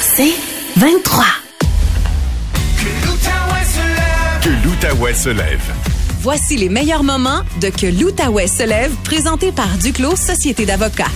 [0.00, 0.34] C'est
[0.76, 1.24] 23.
[4.42, 5.72] Que l'Outaouais se lève.
[6.20, 11.10] Voici les meilleurs moments de Que l'Outaouais se lève, présenté par Duclos Société d'avocats.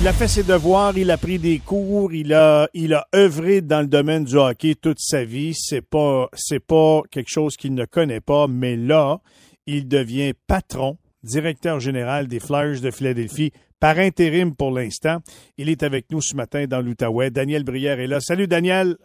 [0.00, 3.60] Il a fait ses devoirs, il a pris des cours, il a, il a œuvré
[3.60, 5.54] dans le domaine du hockey toute sa vie.
[5.54, 9.18] C'est pas, c'est pas quelque chose qu'il ne connaît pas, mais là,
[9.66, 15.18] il devient patron, directeur général des Flyers de Philadelphie par intérim pour l'instant.
[15.56, 17.30] Il est avec nous ce matin dans l'Outaouais.
[17.30, 18.20] Daniel Brière est là.
[18.20, 18.96] Salut Daniel.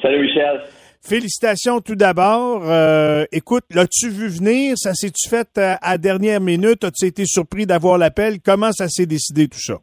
[0.00, 0.60] Salut Michel.
[1.06, 2.62] Félicitations tout d'abord.
[2.64, 4.74] Euh, écoute, l'as-tu vu venir?
[4.76, 6.82] Ça s'est-tu fait à, à, dernière minute?
[6.82, 8.36] As-tu été surpris d'avoir l'appel?
[8.42, 9.74] Comment ça s'est décidé tout ça?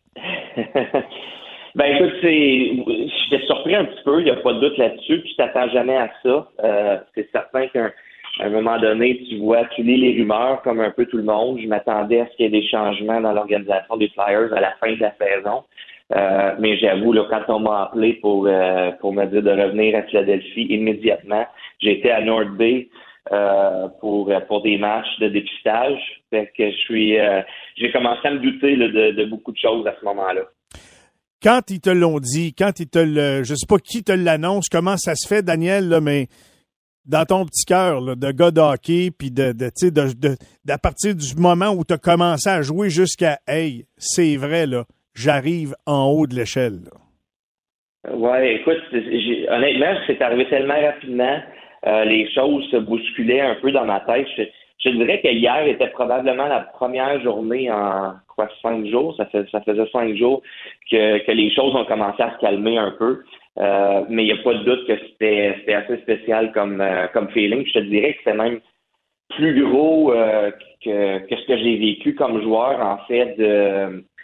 [1.76, 2.72] ben écoute, c'est
[3.32, 5.96] j'étais surpris un petit peu, il n'y a pas de doute là-dessus, tu t'attends jamais
[5.96, 6.50] à ça.
[6.64, 7.68] Euh, c'est certain
[8.42, 11.24] qu'à un moment donné, tu vois, tu lis les rumeurs comme un peu tout le
[11.24, 11.60] monde.
[11.62, 14.72] Je m'attendais à ce qu'il y ait des changements dans l'organisation des Flyers à la
[14.80, 15.64] fin de la saison.
[16.16, 20.04] Euh, mais j'avoue, quand on m'a appelé pour, euh, pour me dire de revenir à
[20.04, 21.46] Philadelphie immédiatement,
[21.80, 22.90] j'étais à North Bay
[23.32, 26.00] euh, pour, pour des matchs de dépistage.
[26.30, 27.18] Fait que je suis
[27.78, 30.42] j'ai commencé à me douter de, beaucoup de choses à ce moment-là.
[31.42, 33.00] Quand ils te l'ont dit, quand ils te.
[33.44, 36.28] Je sais pas qui te l'annonce, comment ça se fait, Daniel, là, mais
[37.06, 40.36] dans ton petit cœur de gars de puis de, de, de, de,
[40.70, 44.84] à partir du moment où tu as commencé à jouer jusqu'à Hey, c'est vrai, là
[45.16, 46.90] j'arrive en haut de l'échelle.
[48.10, 51.40] Ouais, écoute, honnêtement, c'est arrivé tellement rapidement.
[51.86, 54.28] Euh, les choses se bousculaient un peu dans ma tête.
[54.84, 59.16] Je, dirais que hier était probablement la première journée en quoi cinq jours?
[59.18, 60.42] Ça, ça faisait cinq jours
[60.90, 63.24] que, que les choses ont commencé à se calmer un peu.
[63.60, 67.08] Euh, mais il n'y a pas de doute que c'était, c'était assez spécial comme, euh,
[67.14, 67.66] comme feeling.
[67.66, 68.60] Je te dirais que c'est même
[69.36, 70.52] plus gros euh,
[70.84, 73.36] que, que ce que j'ai vécu comme joueur, en fait,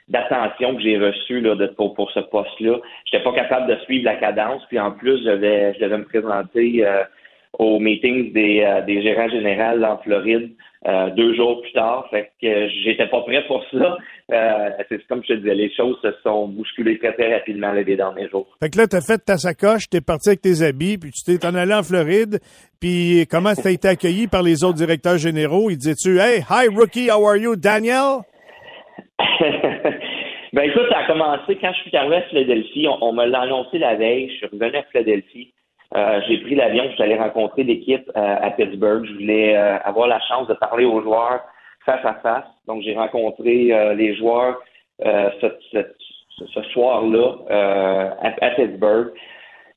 [0.08, 2.78] d'attention que j'ai reçue là, pour, pour ce poste-là.
[3.06, 6.06] J'étais pas capable de suivre la cadence, puis en plus, je devais, je devais me
[6.06, 7.04] présenter euh,
[7.58, 10.52] au meeting des, euh, des gérants généraux en Floride
[10.88, 12.08] euh, deux jours plus tard.
[12.12, 13.98] Fait que j'étais pas prêt pour ça.
[14.90, 18.30] c'est comme je te disais, les choses se sont bousculées très, très rapidement les derniers
[18.30, 18.48] jours.
[18.62, 21.46] Fait que là, t'as fait ta sacoche, t'es parti avec tes habits, puis tu t'es
[21.46, 22.40] en allé en Floride.
[22.80, 25.70] Puis comment t'as été accueilli par les autres directeurs généraux?
[25.70, 28.22] Ils disaient-tu Hey, hi rookie, how are you, Daniel?
[30.54, 32.88] ben écoute, ça a commencé quand je suis arrivé à Philadelphie.
[33.02, 34.30] On, me l'a annoncé la veille.
[34.30, 35.54] Je suis revenu à Philadelphie.
[35.96, 39.06] Euh, j'ai pris l'avion, je allé rencontrer l'équipe euh, à Pittsburgh.
[39.06, 41.42] Je voulais euh, avoir la chance de parler aux joueurs
[41.86, 42.46] face à face.
[42.68, 44.60] Donc j'ai rencontré les joueurs
[45.02, 45.78] ce, ce,
[46.46, 47.36] ce soir-là
[48.22, 49.14] à, à, Pittsburgh.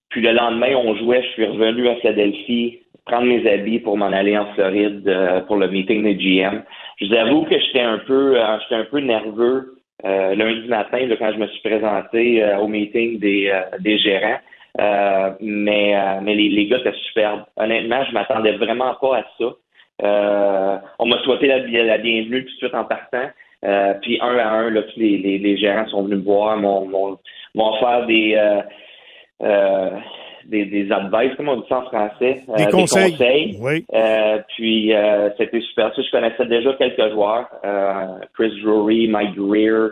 [0.09, 1.23] Puis le lendemain, on jouait.
[1.23, 5.05] Je suis revenu à Philadelphie prendre mes habits pour m'en aller en Floride
[5.47, 6.63] pour le meeting des GM.
[7.01, 11.33] Je vous avoue que j'étais un peu, j'étais un peu nerveux euh, lundi matin, quand
[11.33, 14.39] je me suis présenté euh, au meeting des, euh, des gérants.
[14.79, 17.45] Mais mais les, les gars étaient superbes.
[17.57, 20.81] Honnêtement, je m'attendais vraiment pas à ça.
[20.99, 23.31] on m'a souhaité la, la, bienvenue tout de suite en partant.
[24.03, 27.19] puis un à un, là, tous les, les, les, gérants sont venus me voir, m'ont
[27.57, 28.37] offert des
[30.47, 32.43] des, des advice, comment on dit ça en français?
[32.57, 33.13] Des, euh, conseils.
[33.13, 33.59] Des conseils.
[33.61, 33.87] Oui.
[33.95, 35.93] Euh, puis euh, c'était super.
[35.97, 37.49] je connaissais déjà quelques joueurs,
[38.35, 39.91] Chris Drury, Mike Greer,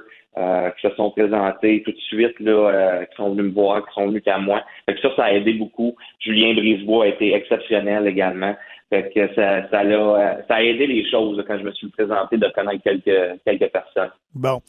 [0.80, 4.06] qui se sont présentés tout de suite, là, qui sont venus me voir, qui sont
[4.08, 4.62] venus qu'à moi.
[4.86, 5.96] Fait que ça, ça a aidé beaucoup.
[6.20, 8.54] Julien Brisebois a été exceptionnel également.
[8.90, 12.38] Fait que ça, ça, a, ça a aidé les choses quand je me suis présenté
[12.38, 14.10] de connaître quelques, quelques personnes.
[14.34, 14.60] Bon.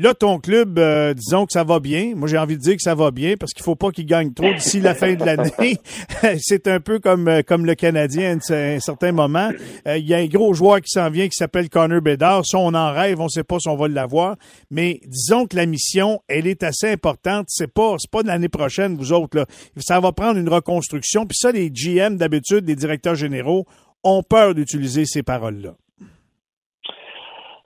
[0.00, 2.12] Là, ton club, euh, disons que ça va bien.
[2.14, 4.32] Moi, j'ai envie de dire que ça va bien parce qu'il faut pas qu'il gagne
[4.32, 5.74] trop d'ici la fin de l'année.
[6.38, 9.50] c'est un peu comme euh, le Canadien à un, certain moment.
[9.88, 12.46] Euh, il y a un gros joueur qui s'en vient qui s'appelle Connor Bedard.
[12.46, 14.36] Ça, on en rêve, on sait pas si on va l'avoir.
[14.70, 17.46] Mais disons que la mission, elle est assez importante.
[17.48, 19.36] C'est pas c'est pas de l'année prochaine, vous autres.
[19.36, 19.46] Là.
[19.78, 21.26] Ça va prendre une reconstruction.
[21.26, 23.66] Puis ça, les GM d'habitude, les directeurs généraux,
[24.04, 25.74] ont peur d'utiliser ces paroles-là.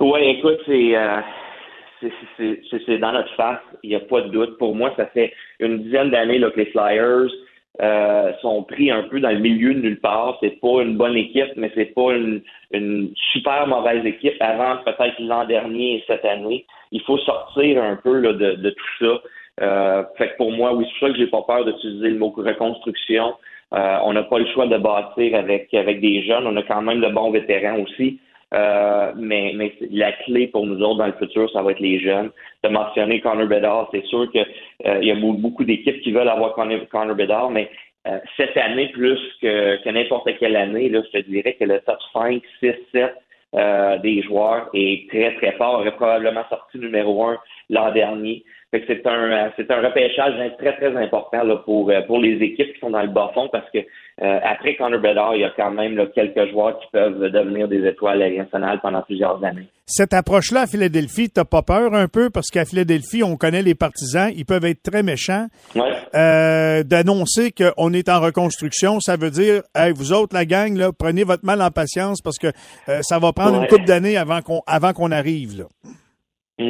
[0.01, 0.95] Oui, écoute, c'est
[2.87, 4.59] c'est dans notre face, il n'y a pas de doute.
[4.59, 7.31] Pour moi, ça fait une dizaine d'années que les Flyers
[7.81, 10.37] euh, sont pris un peu dans le milieu de nulle part.
[10.43, 15.19] C'est pas une bonne équipe, mais c'est pas une, une, super mauvaise équipe avant peut-être
[15.21, 16.67] l'an dernier et cette année.
[16.91, 19.23] Il faut sortir un peu là, de, de, tout ça.
[19.63, 22.19] Euh, fait que pour moi, oui, c'est pour ça que j'ai pas peur d'utiliser le
[22.19, 23.35] mot reconstruction.
[23.73, 26.47] Euh, on n'a pas le choix de bâtir avec, avec des jeunes.
[26.47, 28.21] On a quand même de bons vétérans aussi.
[28.55, 31.99] Euh, mais, mais la clé pour nous autres dans le futur, ça va être les
[32.01, 32.31] jeunes.
[32.63, 34.47] Tu as mentionné Connor Bedard, c'est sûr qu'il
[34.87, 37.71] euh, y a beaucoup d'équipes qui veulent avoir Connor, Bedard, mais
[38.07, 41.81] euh, cette année, plus que, que n'importe quelle année, là, je te dirais que le
[41.81, 43.15] top 5, 6, 7
[44.03, 45.81] des joueurs est très, très fort.
[45.81, 47.39] aurait probablement sorti numéro un
[47.69, 48.45] l'an dernier.
[48.73, 52.91] C'est un c'est un repêchage très très important là, pour pour les équipes qui sont
[52.91, 53.79] dans le bas fond parce que
[54.21, 58.21] après Connor Bedard, il y a quand même quelques joueurs qui peuvent devenir des étoiles
[58.37, 59.67] nationales pendant plusieurs années.
[59.85, 62.31] Cette approche-là à Philadelphie, t'as pas peur un peu?
[62.31, 65.49] Parce qu'à Philadelphie, on connaît les partisans, ils peuvent être très méchants.
[65.75, 66.85] Ouais.
[66.85, 71.25] D'annoncer qu'on est en reconstruction, ça veut dire, hey, vous autres la gang là, prenez
[71.25, 72.49] votre mal en patience parce que
[73.03, 75.65] ça va prendre une couple d'années avant qu'on avant qu'on arrive là.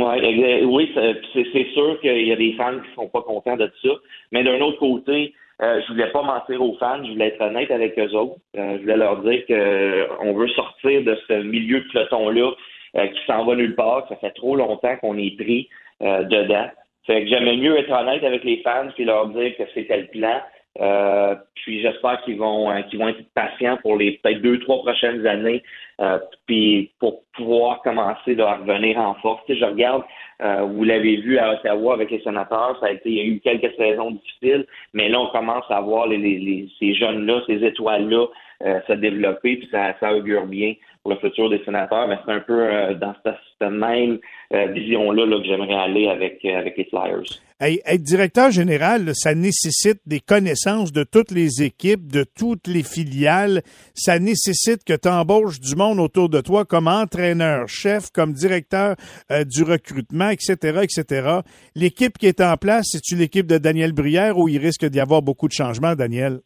[0.00, 0.92] Ouais, oui,
[1.32, 3.90] c'est sûr qu'il y a des fans qui sont pas contents de ça.
[4.30, 7.70] Mais d'un autre côté, euh, je voulais pas mentir aux fans, je voulais être honnête
[7.70, 8.40] avec eux autres.
[8.56, 12.50] Euh, je voulais leur dire qu'on euh, veut sortir de ce milieu de peloton-là
[12.96, 14.06] euh, qui s'en va nulle part.
[14.08, 15.68] Ça fait trop longtemps qu'on est pris
[16.00, 16.68] dedans.
[17.06, 20.06] Fait que j'aimais mieux être honnête avec les fans et leur dire que c'était le
[20.06, 20.40] plan.
[20.80, 24.78] Euh, puis j'espère qu'ils vont euh, qu'ils vont être patients pour les peut-être deux trois
[24.78, 25.62] prochaines années,
[26.00, 29.42] euh, puis pour pouvoir commencer à revenir en force.
[29.48, 30.02] je regarde,
[30.40, 33.40] vous l'avez vu à Ottawa avec les sénateurs, ça a été il y a eu
[33.40, 37.62] quelques saisons difficiles, mais là on commence à voir les, les, ces jeunes là, ces
[37.64, 38.26] étoiles là
[38.86, 42.08] se développer, puis ça, ça augure bien pour le futur des sénateurs.
[42.08, 44.18] Mais c'est un peu dans cette, même
[44.74, 50.00] vision là, là que j'aimerais aller avec avec les Flyers être directeur général, ça nécessite
[50.06, 53.62] des connaissances de toutes les équipes, de toutes les filiales.
[53.94, 58.96] Ça nécessite que tu embauches du monde autour de toi comme entraîneur, chef, comme directeur
[59.30, 61.40] euh, du recrutement, etc., etc.
[61.74, 65.22] L'équipe qui est en place, c'est-tu l'équipe de Daniel Brière ou il risque d'y avoir
[65.22, 66.40] beaucoup de changements, Daniel?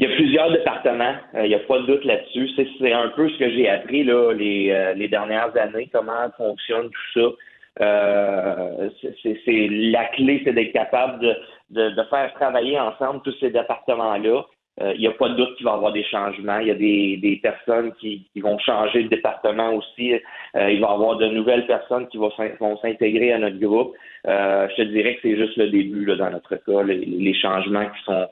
[0.00, 2.48] Il y a plusieurs départements, euh, il n'y a pas de doute là-dessus.
[2.78, 6.88] C'est un peu ce que j'ai appris là, les, euh, les dernières années, comment fonctionne
[6.88, 7.84] tout ça.
[7.84, 8.88] Euh,
[9.22, 11.36] c'est la clé, c'est d'être capable de,
[11.68, 14.46] de, de, faire travailler ensemble tous ces départements-là.
[14.82, 16.58] Euh, il n'y a pas de doute qu'il va y avoir des changements.
[16.58, 20.14] Il y a des, des personnes qui, qui, vont changer de département aussi.
[20.14, 22.32] Euh, il va y avoir de nouvelles personnes qui vont
[22.80, 23.94] s'intégrer à notre groupe.
[24.26, 26.82] Euh, je te dirais que c'est juste le début là, dans notre cas.
[26.82, 28.26] Les, les, changements qui sont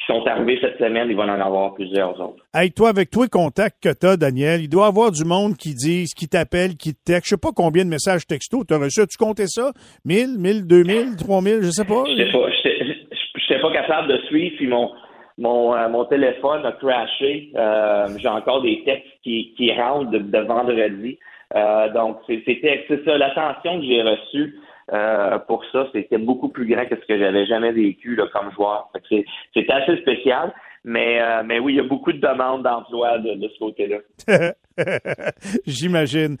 [0.00, 2.44] qui sont arrivés cette semaine, il va en avoir plusieurs autres.
[2.52, 5.24] Hey, toi, avec tous les contacts que tu as, Daniel, il doit y avoir du
[5.24, 7.26] monde qui disent, qui t'appelle, qui te texte.
[7.26, 9.00] Je sais pas combien de messages texto tu as reçu.
[9.06, 9.72] Tu comptais ça?
[10.04, 12.04] 1000, 1000, 2000, 3000, je sais pas.
[12.06, 12.50] Je sais pas.
[12.50, 14.56] Je n'étais pas capable de suivre.
[14.56, 14.90] Puis mon,
[15.38, 17.50] mon, euh, mon téléphone a crashé.
[17.56, 21.18] Euh, j'ai encore des textes qui, qui rentrent de, de vendredi.
[21.54, 23.16] Euh, donc, c'était ça.
[23.16, 24.58] L'attention que j'ai reçue
[24.92, 28.52] euh, pour ça, c'était beaucoup plus grand que ce que j'avais jamais vécu là, comme
[28.52, 28.90] joueur.
[29.08, 30.52] C'était assez spécial.
[30.84, 33.98] Mais, euh, mais oui, il y a beaucoup de demandes d'emploi de, de ce côté-là.
[35.66, 36.36] J'imagine.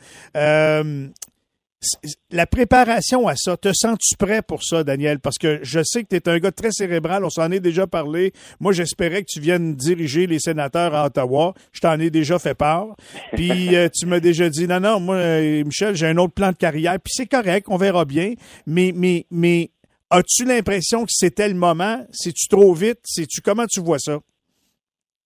[2.32, 5.20] La préparation à ça, te sens-tu prêt pour ça, Daniel?
[5.20, 7.86] Parce que je sais que tu es un gars très cérébral, on s'en est déjà
[7.86, 8.32] parlé.
[8.58, 11.54] Moi, j'espérais que tu viennes diriger les sénateurs à Ottawa.
[11.72, 12.96] Je t'en ai déjà fait part.
[13.32, 16.50] Puis euh, tu m'as déjà dit, non, non, moi, euh, Michel, j'ai un autre plan
[16.50, 16.94] de carrière.
[16.94, 18.32] Puis c'est correct, on verra bien.
[18.66, 19.70] Mais, mais, mais
[20.10, 22.04] as-tu l'impression que c'était le moment?
[22.10, 22.98] C'est-tu trop vite?
[23.04, 24.18] C'est-tu comment tu vois ça?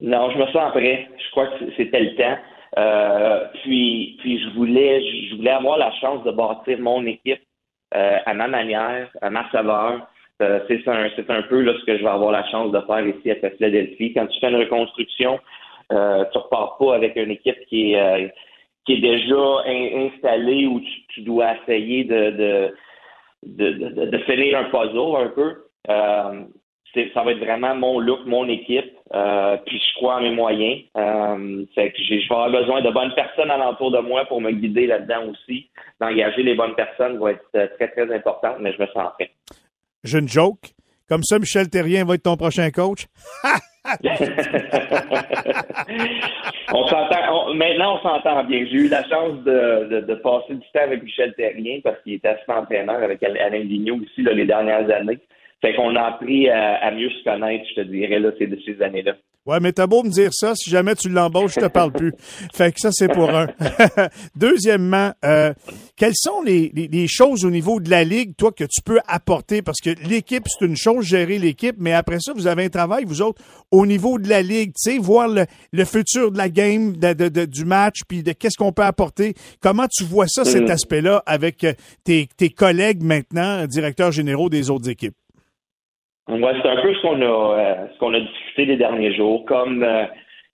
[0.01, 1.09] Non, je me sens prêt.
[1.17, 2.39] Je crois que c'était le temps.
[2.79, 7.43] Euh, puis, puis je voulais, je voulais avoir la chance de bâtir mon équipe
[7.95, 10.07] euh, à ma manière, à ma saveur.
[10.41, 13.07] Euh, c'est un, un peu là, ce que je vais avoir la chance de faire
[13.07, 14.15] ici à Philadelphie.
[14.15, 15.39] Quand tu fais une reconstruction,
[15.93, 18.33] euh, tu repars pas avec une équipe qui est
[18.85, 22.75] qui est déjà installée où tu, tu, dois essayer de de,
[23.45, 26.62] de, de, de finir un puzzle un peu.
[26.95, 28.93] Ça va être vraiment mon look, mon équipe.
[29.15, 30.83] Euh, puis je crois en mes moyens.
[30.97, 34.51] Euh, fait que je vais avoir besoin de bonnes personnes alentour de moi pour me
[34.51, 35.71] guider là-dedans aussi.
[36.01, 39.31] D'engager les bonnes personnes va être euh, très, très important, mais je me sens prêt.
[40.05, 40.73] Je ne joke.
[41.09, 43.07] Comme ça, Michel Terrien va être ton prochain coach.
[46.73, 47.55] on s'entend.
[47.55, 48.65] maintenant, on s'entend bien.
[48.71, 52.29] J'ai eu la chance de, de, passer du temps avec Michel Terrien parce qu'il était
[52.29, 55.19] assistant entraîneur avec Alain Vigneault aussi là, les dernières années.
[55.63, 59.15] Fait qu'on a appris à, mieux se connaître, je te dirais, là, ces, ces années-là.
[59.45, 62.13] Ouais, mais t'as beau me dire ça, si jamais tu l'embauches, je te parle plus.
[62.55, 63.49] fait que ça, c'est pour un.
[64.37, 65.53] Deuxièmement, euh,
[65.97, 69.61] quelles sont les, les, choses au niveau de la Ligue, toi, que tu peux apporter?
[69.61, 73.05] Parce que l'équipe, c'est une chose, gérer l'équipe, mais après ça, vous avez un travail,
[73.05, 73.43] vous autres,
[73.73, 77.13] au niveau de la Ligue, tu sais, voir le, le, futur de la game, de,
[77.13, 79.35] de, du match, puis de qu'est-ce qu'on peut apporter.
[79.61, 80.71] Comment tu vois ça, cet mm.
[80.71, 81.73] aspect-là, avec euh,
[82.05, 85.15] tes, tes collègues maintenant, directeurs généraux des autres équipes?
[86.29, 89.45] Ouais, c'est un peu ce qu'on a euh, ce qu'on a discuté les derniers jours.
[89.45, 90.05] Comme euh,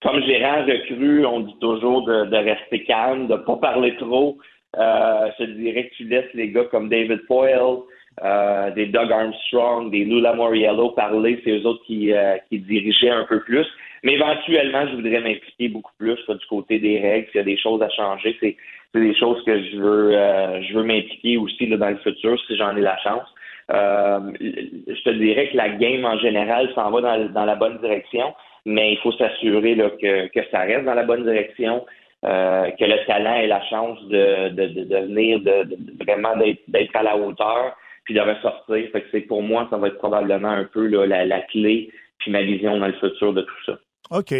[0.01, 4.37] comme gérant recru, on dit toujours de, de rester calme, de pas parler trop.
[4.77, 7.79] Euh, je dirais que tu laisses les gars comme David Foyle,
[8.23, 12.11] euh, des Doug Armstrong, des Lula Moriello parler, c'est eux autres qui,
[12.49, 13.65] qui dirigeaient un peu plus.
[14.03, 17.27] Mais éventuellement, je voudrais m'impliquer beaucoup plus du côté des règles.
[17.27, 18.55] S'il y a des choses à changer, c'est
[18.93, 22.55] des choses que je veux euh, je veux m'impliquer aussi là, dans le futur si
[22.57, 23.27] j'en ai la chance.
[23.71, 28.33] Euh, je te dirais que la game en général s'en va dans, la bonne direction,
[28.65, 31.85] mais il faut s'assurer que, que ça reste dans la bonne direction,
[32.25, 36.35] euh, que le talent ait la chance de, de, de, de venir, de, de vraiment
[36.67, 38.89] d'être à la hauteur, puis de ressortir.
[38.91, 41.89] Fait que c'est pour moi, ça va être probablement un peu là, la, la clé,
[42.17, 43.77] puis ma vision dans le futur de tout ça.
[44.09, 44.33] OK.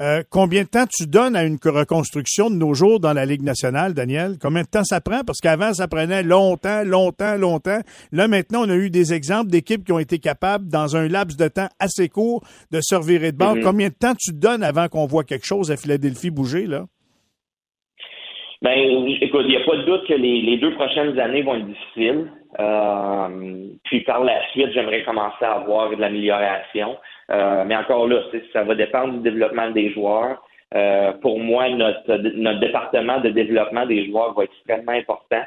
[0.00, 3.42] Euh, combien de temps tu donnes à une reconstruction de nos jours dans la Ligue
[3.42, 4.38] nationale, Daniel?
[4.40, 5.24] Combien de temps ça prend?
[5.24, 7.80] Parce qu'avant, ça prenait longtemps, longtemps, longtemps.
[8.12, 11.36] Là, maintenant, on a eu des exemples d'équipes qui ont été capables, dans un laps
[11.36, 13.56] de temps assez court, de se revirer de bord.
[13.62, 16.86] Combien de temps tu donnes avant qu'on voit quelque chose à Philadelphie bouger, là?
[18.60, 21.66] Ben, écoute, il n'y a pas de doute que les, deux prochaines années vont être
[21.66, 22.32] difficiles.
[22.58, 26.96] Euh, puis par la suite, j'aimerais commencer à avoir de l'amélioration.
[27.30, 28.20] Euh, mais encore là,
[28.52, 30.42] ça va dépendre du développement des joueurs.
[30.74, 35.42] Euh, pour moi, notre, notre département de développement des joueurs va être extrêmement important.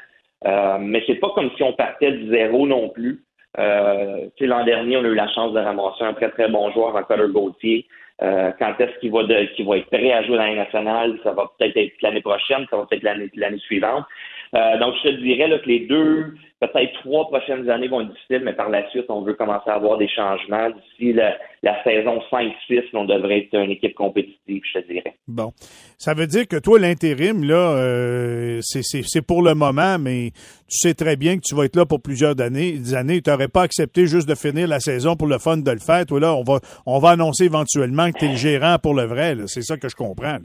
[0.48, 3.24] Euh, mais c'est pas comme si on partait de zéro non plus.
[3.60, 6.96] Euh, L'an dernier, on a eu la chance de ramasser un très très bon joueur
[6.96, 7.86] en Cutter Gauthier.
[8.24, 11.18] Euh, quand est-ce qu'il va, va être prêt à jouer dans l'année nationale?
[11.24, 14.06] Ça va peut-être être, l'année prochaine, ça va peut-être l'année, l'année suivante.
[14.54, 18.42] Euh, donc, je te dirais que les deux, peut-être trois prochaines années vont être difficiles,
[18.44, 20.70] mais par la suite, on veut commencer à avoir des changements.
[20.70, 25.16] D'ici la, saison 5-6, on devrait être une équipe compétitive, je te dirais.
[25.28, 25.52] Bon.
[25.98, 30.32] Ça veut dire que toi, l'intérim, là, euh, c'est pour le moment, mais
[30.70, 32.76] tu sais très bien que tu vas être là pour plusieurs années.
[32.94, 33.22] années.
[33.22, 36.06] Tu n'aurais pas accepté juste de finir la saison pour le fun de le faire.
[36.06, 39.04] Toi, là, on va, on va annoncer éventuellement que tu es le gérant pour le
[39.04, 39.36] vrai.
[39.46, 40.40] C'est ça que je comprends.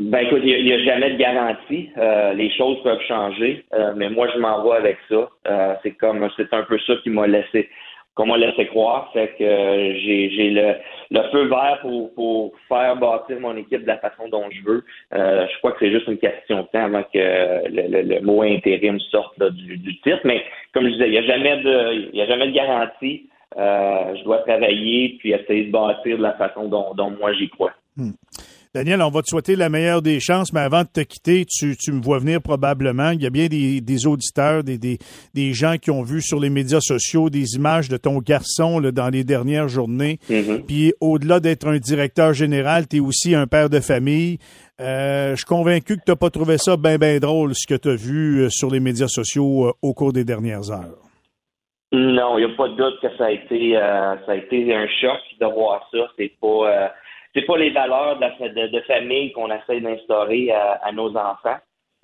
[0.00, 1.90] Ben écoute, il n'y a, jamais de garantie.
[1.96, 5.28] Euh, les choses peuvent changer, euh, mais moi je m'en vais avec ça.
[5.48, 7.68] Euh, c'est comme c'est un peu ça qui m'a laissé
[8.14, 9.10] qu'on m'a laissé croire.
[9.12, 10.74] Fait que j'ai, j'ai le,
[11.10, 14.84] le feu vert pour, pour faire bâtir mon équipe de la façon dont je veux.
[15.12, 18.98] je crois que c'est juste une question de temps avant que le, le, mot intérim
[19.00, 20.20] sorte du, du, titre.
[20.24, 20.42] Mais
[20.74, 23.28] comme je disais, il n'y a jamais de il y a jamais de garantie.
[23.56, 27.72] je dois travailler puis essayer de bâtir de la façon dont, dont moi j'y crois.
[27.96, 28.10] Hmm.
[28.74, 31.92] Daniel, on va te souhaiter la meilleure des chances, mais avant de te quitter, tu,
[31.92, 33.10] me vois venir probablement.
[33.10, 36.80] Il y a bien des, auditeurs, des, des, gens qui ont vu sur les médias
[36.80, 40.18] sociaux des images de ton garçon dans les dernières journées.
[40.30, 40.64] Mm-hmm.
[40.66, 44.38] Puis au-delà d'être un directeur général, tu es aussi un père de famille.
[44.80, 47.74] Euh, je suis convaincu que tu n'as pas trouvé ça bien, bien drôle, ce que
[47.74, 51.02] tu as vu euh, sur les médias sociaux euh, au cours des dernières heures.
[51.90, 54.86] Non, il n'y a pas de doute que ça a été ça a été un
[55.00, 55.98] choc de voir ça.
[56.18, 56.92] C'est pas
[57.34, 61.56] c'est pas les valeurs de, famille qu'on essaie d'instaurer à, nos enfants.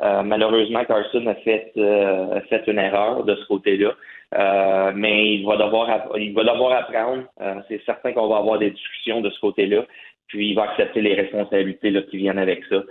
[0.02, 3.92] Euh, malheureusement, Carson a fait, euh, fait une erreur de ce côté-là.
[4.34, 5.88] Euh, mais il va devoir
[6.18, 6.42] il va
[6.78, 7.24] apprendre.
[7.68, 9.86] c'est certain qu'on va avoir des discussions de ce côté-là.
[10.26, 12.82] Puis il va accepter les responsabilités qui viennent avec ça.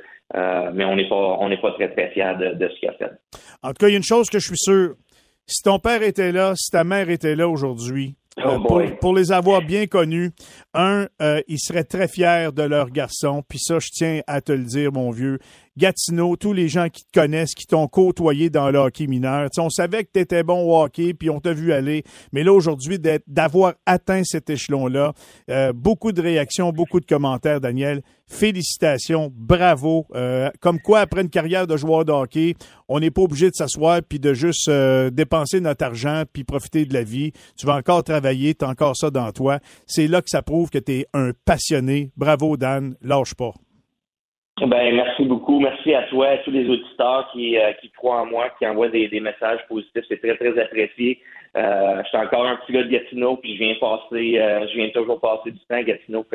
[0.72, 2.94] mais on n'est pas on n'est pas très très fiers de, de ce qu'il a
[2.94, 3.12] fait.
[3.62, 4.96] En tout cas, il y a une chose que je suis sûr.
[5.46, 8.60] Si ton père était là, si ta mère était là aujourd'hui, Oh
[9.00, 10.32] pour, les avoir bien connus,
[10.74, 13.44] un, euh, ils seraient très fiers de leur garçon.
[13.48, 15.38] Puis ça, je tiens à te le dire, mon vieux.
[15.78, 19.50] Gatineau, tous les gens qui te connaissent, qui t'ont côtoyé dans le hockey mineur.
[19.58, 22.04] on savait que tu étais bon au hockey, puis on t'a vu aller.
[22.32, 25.14] Mais là, aujourd'hui, d'avoir atteint cet échelon-là,
[25.50, 28.04] euh, beaucoup de réactions, beaucoup de commentaires, Daniel.
[28.28, 30.06] Félicitations, bravo.
[30.16, 32.56] Euh, comme quoi, après une carrière de joueur de hockey,
[32.88, 36.86] on n'est pas obligé de s'asseoir puis de juste euh, dépenser notre argent puis profiter
[36.86, 37.32] de la vie.
[37.58, 39.60] Tu vas encore travailler, tu as encore ça dans toi.
[39.88, 42.12] C'est là que ça prouve que tu es un passionné.
[42.16, 42.96] Bravo, Dan.
[43.02, 43.54] Lâche pas.
[44.62, 45.60] Ben, merci beaucoup.
[45.60, 48.90] Merci à toi, à tous les auditeurs qui, euh, qui croient en moi, qui envoient
[48.90, 50.06] des, messages positifs.
[50.08, 51.20] C'est très, très apprécié.
[51.58, 54.76] Euh, je suis encore un petit gars de Gatineau, puis je viens passer, euh, je
[54.76, 56.26] viens toujours passer du temps à Gatineau.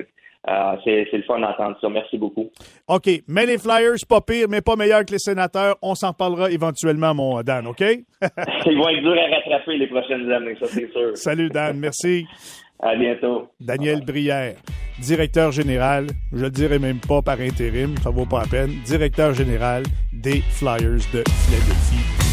[0.47, 1.89] Euh, c'est, le fun d'entendre ça.
[1.89, 2.51] Merci beaucoup.
[2.87, 3.09] OK.
[3.27, 5.77] Mais les Flyers, pas pire, mais pas meilleur que les sénateurs.
[5.83, 7.81] On s'en parlera éventuellement, mon Dan, OK?
[8.67, 11.17] Ils vont être durs à rattraper les prochaines années, ça, c'est sûr.
[11.17, 11.79] Salut, Dan.
[11.79, 12.27] Merci.
[12.81, 13.49] À bientôt.
[13.59, 14.55] Daniel Brière,
[15.01, 19.35] directeur général, je le dirai même pas par intérim, ça vaut pas la peine, directeur
[19.35, 22.28] général des Flyers de Philadelphie.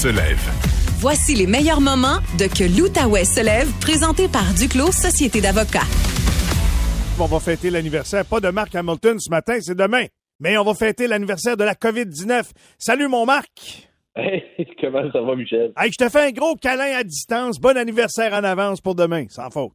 [0.00, 0.40] Se lève.
[0.98, 5.84] Voici les meilleurs moments de Que l'Outaouais se lève, présenté par Duclos Société d'avocats.
[7.18, 10.06] On va fêter l'anniversaire, pas de Marc Hamilton ce matin, c'est demain.
[10.40, 12.50] Mais on va fêter l'anniversaire de la COVID-19.
[12.78, 13.90] Salut mon Marc!
[14.16, 14.42] Hey,
[14.80, 15.72] comment ça va, Michel?
[15.76, 17.60] Hey, je te fais un gros câlin à distance.
[17.60, 19.72] Bon anniversaire en avance pour demain, sans faute.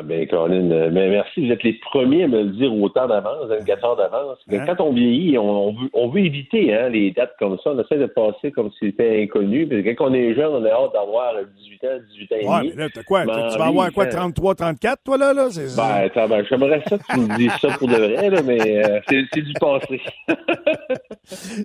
[0.00, 1.44] Ah ben, Colin, euh, ben, merci.
[1.46, 4.38] Vous êtes les premiers à me le dire autant d'avance, 24 heures d'avance.
[4.50, 4.64] Hein?
[4.66, 7.72] Quand on vieillit, on, on, veut, on veut éviter hein, les dates comme ça.
[7.72, 9.66] On essaie de passer comme si c'était inconnu.
[9.66, 12.46] Parce que quand on est jeune, on a hâte d'avoir 18 ans, 18 ans et
[12.48, 12.72] Ouais, demi.
[12.76, 13.24] mais là, t'as quoi?
[13.26, 15.34] Ben, tu vas avoir quoi, oui, 33, 34, toi, là?
[15.34, 15.48] là?
[15.76, 18.82] Ben, attends, ben, j'aimerais ça que tu me dises ça pour de vrai, là, mais
[18.82, 20.00] euh, c'est c'est du passé.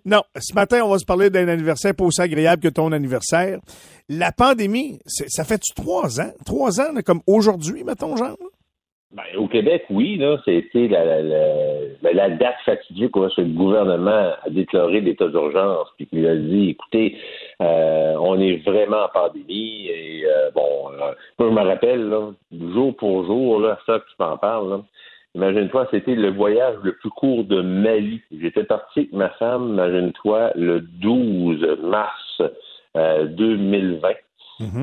[0.06, 3.60] Non, ce matin, on va se parler d'un anniversaire pas aussi agréable que ton anniversaire.
[4.08, 6.32] La pandémie, ça fait-tu trois ans?
[6.46, 8.38] Trois ans, comme aujourd'hui, mettons, genre?
[9.12, 11.22] Ben, au Québec, oui, là, c'était la,
[12.04, 16.70] ben, la date fatidique où le gouvernement a déclaré l'état d'urgence, puis qu'il a dit,
[16.70, 17.18] écoutez,
[17.62, 22.14] euh, on est vraiment en pandémie, et euh, bon, euh, je me rappelle,
[22.74, 24.84] jour pour jour, là, ça que tu m'en parles,
[25.34, 28.22] imagine-toi, c'était le voyage le plus court de ma vie.
[28.40, 32.42] J'étais parti avec ma femme, imagine-toi, le 12 mars
[32.96, 34.10] euh, 2020.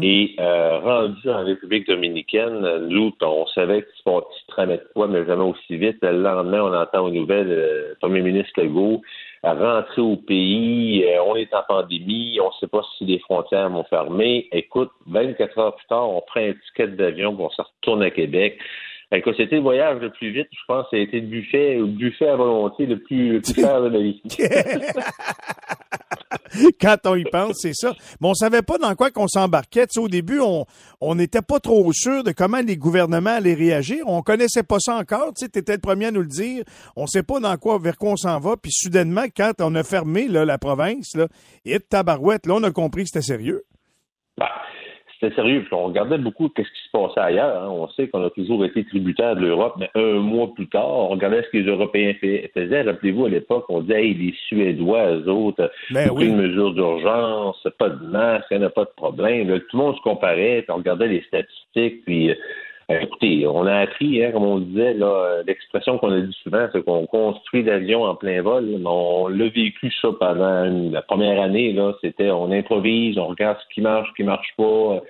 [0.03, 5.25] Et euh, rendu en République dominicaine, nous, on savait que se tramait de quoi, mais
[5.25, 5.97] jamais aussi vite.
[6.03, 9.01] Le lendemain, on entend aux nouvelles euh, le premier ministre Legault
[9.43, 11.05] à rentrer au pays.
[11.05, 12.39] euh, on est en pandémie.
[12.41, 14.47] On ne sait pas si les frontières vont fermer.
[14.53, 18.59] Écoute, 24 heures plus tard, on prend un ticket d'avion on se retourne à Québec.
[19.11, 21.85] Écoute, c'était le voyage le plus vite, je pense, ça a été le buffet, le
[21.85, 24.23] buffet à volonté le plus, le plus cher de ma vie.
[26.81, 27.95] Quand on y pense, c'est ça.
[28.21, 29.87] Mais on savait pas dans quoi qu'on s'embarquait.
[29.97, 30.65] Au début, on
[31.01, 34.05] on n'était pas trop sûr de comment les gouvernements allaient réagir.
[34.07, 35.33] On connaissait pas ça encore.
[35.35, 36.65] Tu sais, étais le premier à nous le dire.
[36.97, 38.57] On sait pas dans quoi, vers quoi on s'en va.
[38.57, 41.29] Puis soudainement, quand on a fermé la province, là,
[41.65, 43.65] et tabarouette, là, on a compris que c'était sérieux.
[44.39, 44.47] Ben,
[45.23, 45.61] c'était sérieux.
[45.61, 47.63] Puis on regardait beaucoup ce qui se passait ailleurs.
[47.63, 47.69] hein.
[47.71, 51.09] On sait qu'on a toujours été tributaire de l'Europe, mais un mois plus tard, on
[51.09, 52.15] regardait ce que les Européens
[52.55, 52.83] faisaient.
[52.83, 56.27] Rappelez-vous, à l'époque, on disait, hey, les Suédois, eux autres, Ben oui.
[56.27, 59.49] une mesure d'urgence, pas de masque, il n'y en a pas de problème.
[59.49, 62.35] Là, tout le monde se comparait, puis on regardait les statistiques, puis euh,
[63.01, 64.97] écoutez, on a appris, hein, comme on disait,
[65.47, 68.65] l'expression qu'on a dit souvent, c'est qu'on construit l'avion en plein vol.
[68.65, 73.59] mais on l'a vécu ça pendant la première année, là, c'était on improvise, on regarde
[73.59, 75.01] ce qui marche, ce qui marche pas.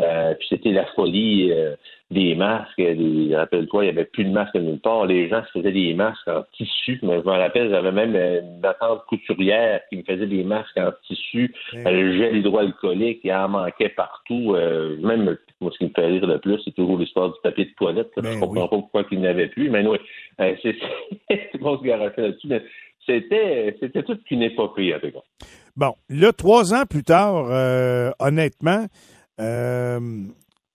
[0.00, 1.76] Euh, puis c'était la folie euh,
[2.10, 2.78] des masques.
[2.78, 5.06] Des, rappelle-toi, il n'y avait plus de masques nulle part.
[5.06, 6.98] Les gens se faisaient des masques en tissu.
[7.02, 10.76] Mais je me rappelle, j'avais même euh, une attente couturière qui me faisait des masques
[10.78, 11.54] en tissu.
[11.74, 14.54] Euh, Le gel hydroalcoolique, il en manquait partout.
[14.54, 17.66] Euh, même, moi, ce qui me fait rire le plus, c'est toujours l'histoire du papier
[17.66, 18.10] de toilette.
[18.16, 18.60] Ben je comprends oui.
[18.60, 19.70] pas pourquoi il n'avait plus.
[19.70, 19.98] Mais oui,
[20.40, 20.74] euh, c'est
[21.52, 22.48] tout le monde se garochait là-dessus.
[22.48, 22.62] Mais
[23.06, 24.94] c'était, c'était toute une épopée.
[25.76, 28.86] Bon, là, trois ans plus tard, euh, honnêtement,
[29.40, 30.26] euh,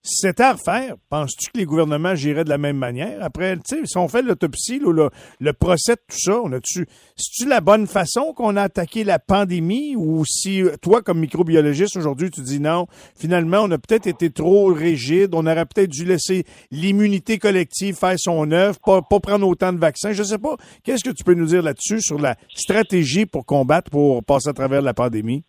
[0.02, 3.22] c'était à refaire, penses-tu que les gouvernements giraient de la même manière?
[3.22, 6.88] Après, tu sais, si on fait l'autopsie, le, le procès de tout ça, on a-tu,
[7.17, 11.98] c'est-tu la bonne façon qu'on a attaqué la pandémie ou si euh, toi, comme microbiologiste
[11.98, 16.06] aujourd'hui, tu dis non, finalement, on a peut-être été trop rigide, on aurait peut-être dû
[16.06, 20.13] laisser l'immunité collective faire son œuvre, pas, pas prendre autant de vaccins.
[20.13, 20.56] Je sais pas.
[20.84, 24.54] Qu'est-ce que tu peux nous dire là-dessus sur la stratégie pour combattre, pour passer à
[24.54, 25.43] travers la pandémie?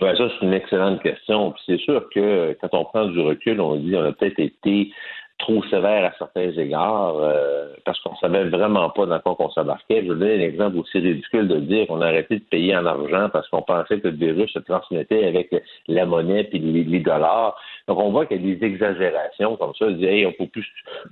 [0.00, 1.52] Ouais, ça, c'est une excellente question.
[1.52, 4.90] Puis c'est sûr que quand on prend du recul, on dit on a peut-être été
[5.38, 10.02] trop sévère à certains égards euh, parce qu'on savait vraiment pas dans quoi qu'on s'embarquait.
[10.06, 12.86] Je vais donner un exemple aussi ridicule de dire qu'on a arrêté de payer en
[12.86, 15.54] argent parce qu'on pensait que le virus se transmettait avec
[15.88, 17.58] la monnaie puis les dollars.
[17.86, 19.86] Donc on voit qu'il y a des exagérations comme ça.
[19.86, 20.66] On dit hey, on peut plus,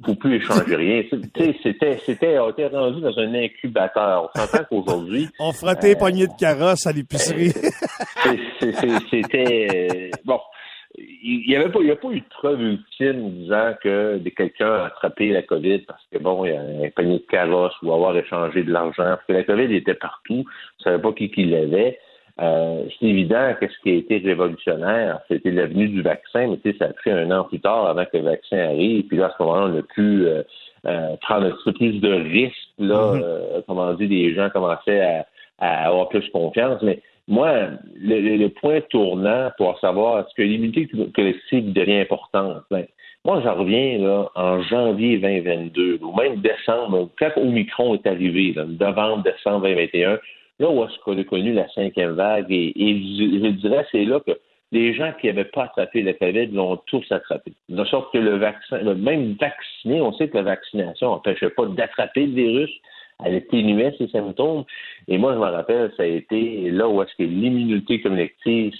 [0.05, 1.03] faut plus échanger rien.
[1.09, 4.29] Tu sais, c'était, c'était, on était rendu dans un incubateur.
[4.35, 7.53] On s'entend qu'aujourd'hui, On frottait les poignées de carrosse à l'épicerie.
[9.11, 10.41] c'était euh, bon.
[10.97, 14.75] Il n'y avait pas, il y a pas eu de preuve ultime disant que quelqu'un
[14.75, 17.93] a attrapé la COVID parce que bon, il y a un panier de carrosse ou
[17.93, 19.03] avoir échangé de l'argent.
[19.03, 20.45] Parce que la COVID était partout.
[20.45, 21.99] On ne savait pas qui, qui l'avait.
[22.41, 26.57] Euh, c'est évident que ce qui a été révolutionnaire, c'était la venue du vaccin, mais
[26.59, 29.05] tu sais, ça a pris un an plus tard avant que le vaccin arrive.
[29.05, 30.43] Puis là, à ce moment-là, on a pu euh,
[30.87, 32.57] euh, prendre un petit peu plus de risques.
[32.79, 35.27] Là, euh, comment dire, les gens commençaient à,
[35.61, 36.83] à avoir plus confiance.
[36.83, 37.53] Mais moi,
[37.97, 42.85] le, le- le point tournant pour savoir est-ce que l'immunité collective devient importante, ben,
[43.25, 48.65] moi, j'en reviens là, en janvier 2022, ou même décembre, quand Omicron est arrivé, là,
[48.67, 50.19] novembre, décembre 2021,
[50.59, 54.33] là où est-ce qu'on a connu la cinquième vague, et, je, dirais c'est là que
[54.73, 57.53] les gens qui n'avaient pas attrapé la COVID l'ont tous attrapé.
[57.69, 61.67] De sorte que le vaccin, le même vacciné, on sait que la vaccination n'empêchait pas
[61.67, 62.71] d'attraper le virus,
[63.25, 64.65] elle atténuait ses symptômes.
[65.09, 68.73] Et moi, je me rappelle, ça a été là où est-ce que l'immunité collective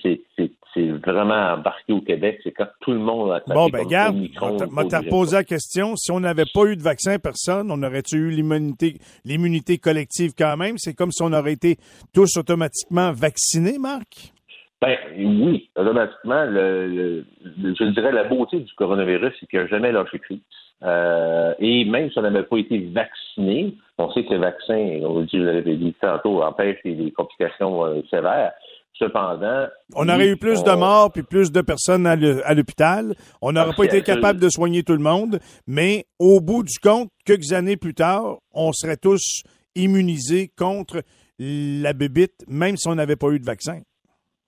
[0.75, 2.41] c'est vraiment embarqué au Québec.
[2.43, 5.95] C'est quand tout le monde a Bon, ben, Omicron, m'a reposé la question.
[5.97, 10.57] Si on n'avait pas eu de vaccin, personne, on aurait-tu eu l'immunité, l'immunité collective quand
[10.57, 10.77] même?
[10.79, 11.77] C'est comme si on aurait été
[12.13, 14.33] tous automatiquement vaccinés, Marc?
[14.81, 17.25] Ben oui, automatiquement, le,
[17.57, 20.41] je dirais la beauté du coronavirus, c'est qu'il n'a jamais lâché prise.
[20.85, 25.23] Euh, et même si on n'avait pas été vacciné, on sait que le vaccin, on
[25.23, 28.53] dit, vous l'avez dit tantôt, empêche des complications euh, sévères.
[28.97, 29.67] Cependant.
[29.97, 33.15] On aurait eu plus de morts puis plus de personnes à l'hôpital.
[33.43, 35.41] On n'aurait pas été capable de soigner tout le monde.
[35.67, 39.43] Mais au bout du compte, quelques années plus tard, on serait tous
[39.75, 41.03] immunisés contre
[41.41, 43.81] la bébite, même si on n'avait pas eu de vaccin.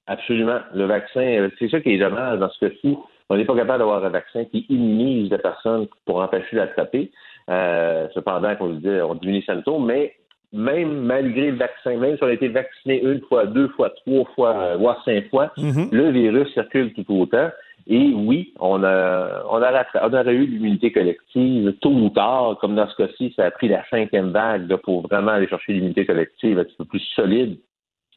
[0.06, 0.60] Absolument.
[0.72, 2.96] Le vaccin, euh, c'est ça qui est dommage dans ce cas-ci.
[3.28, 7.10] On n'est pas capable d'avoir un vaccin qui immunise des personnes pour empêcher d'attraper.
[7.50, 10.14] Euh, cependant, comme je disais, on diminue les symptômes, mais
[10.52, 14.24] même malgré le vaccin, même si on a été vacciné une fois, deux fois, trois
[14.34, 15.88] fois, euh, voire cinq fois, mm-hmm.
[15.92, 17.50] le virus circule tout autant.
[17.88, 22.74] Et oui, on a, on a, on aurait eu l'immunité collective tôt ou tard, comme
[22.74, 26.58] dans ce cas-ci, ça a pris la cinquième vague pour vraiment aller chercher l'immunité collective
[26.58, 27.58] un petit peu plus solide,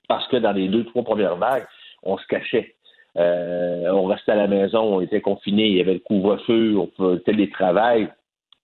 [0.08, 1.68] parce que dans les deux, trois premières vagues,
[2.02, 2.74] on se cachait.
[3.18, 6.90] Euh, on restait à la maison, on était confinés, il y avait le couvre-feu, on
[6.98, 8.10] faisait télétravail.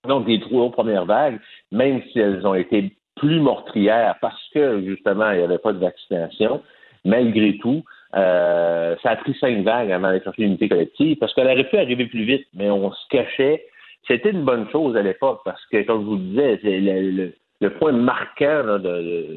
[0.08, 1.40] Donc, les trois premières vagues,
[1.72, 5.80] même si elles ont été plus meurtrières parce que, justement, il n'y avait pas de
[5.80, 6.62] vaccination,
[7.06, 7.84] malgré tout,
[8.16, 11.78] euh, ça a pris cinq vagues avant d'aller chercher l'unité collective parce qu'elle aurait pu
[11.78, 13.66] arriver plus vite, mais on se cachait.
[14.08, 17.34] C'était une bonne chose à l'époque parce que, comme je vous le disais, le, le,
[17.80, 18.78] point marquant,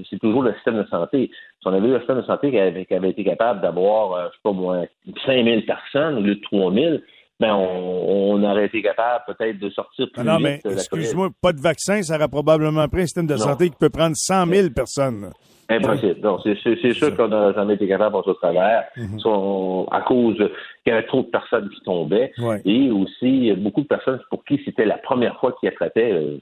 [0.08, 1.30] c'est toujours le système de santé.
[1.60, 4.34] Si on avait eu un système de santé qui avait, été capable d'avoir, euh, je
[4.34, 4.84] sais pas moi,
[5.26, 7.02] 5000 personnes au lieu de 3000,
[7.40, 10.46] ben on, aurait été capable peut-être de sortir plus non, vite.
[10.46, 13.76] Non, mais excuse-moi, pas de vaccin, ça aurait probablement pris un système de santé qui
[13.78, 15.30] peut prendre 100 000 personnes.
[15.70, 16.20] Impossible.
[16.22, 19.86] Non, c'est sûr qu'on n'a jamais été capable de passer au travers mhm.
[19.90, 20.46] à cause qu'il
[20.86, 22.32] y avait trop de personnes qui tombaient
[22.64, 26.10] et aussi beaucoup de personnes pour qui c'était la première fois qu'ils attrapaient.
[26.10, 26.38] Euh,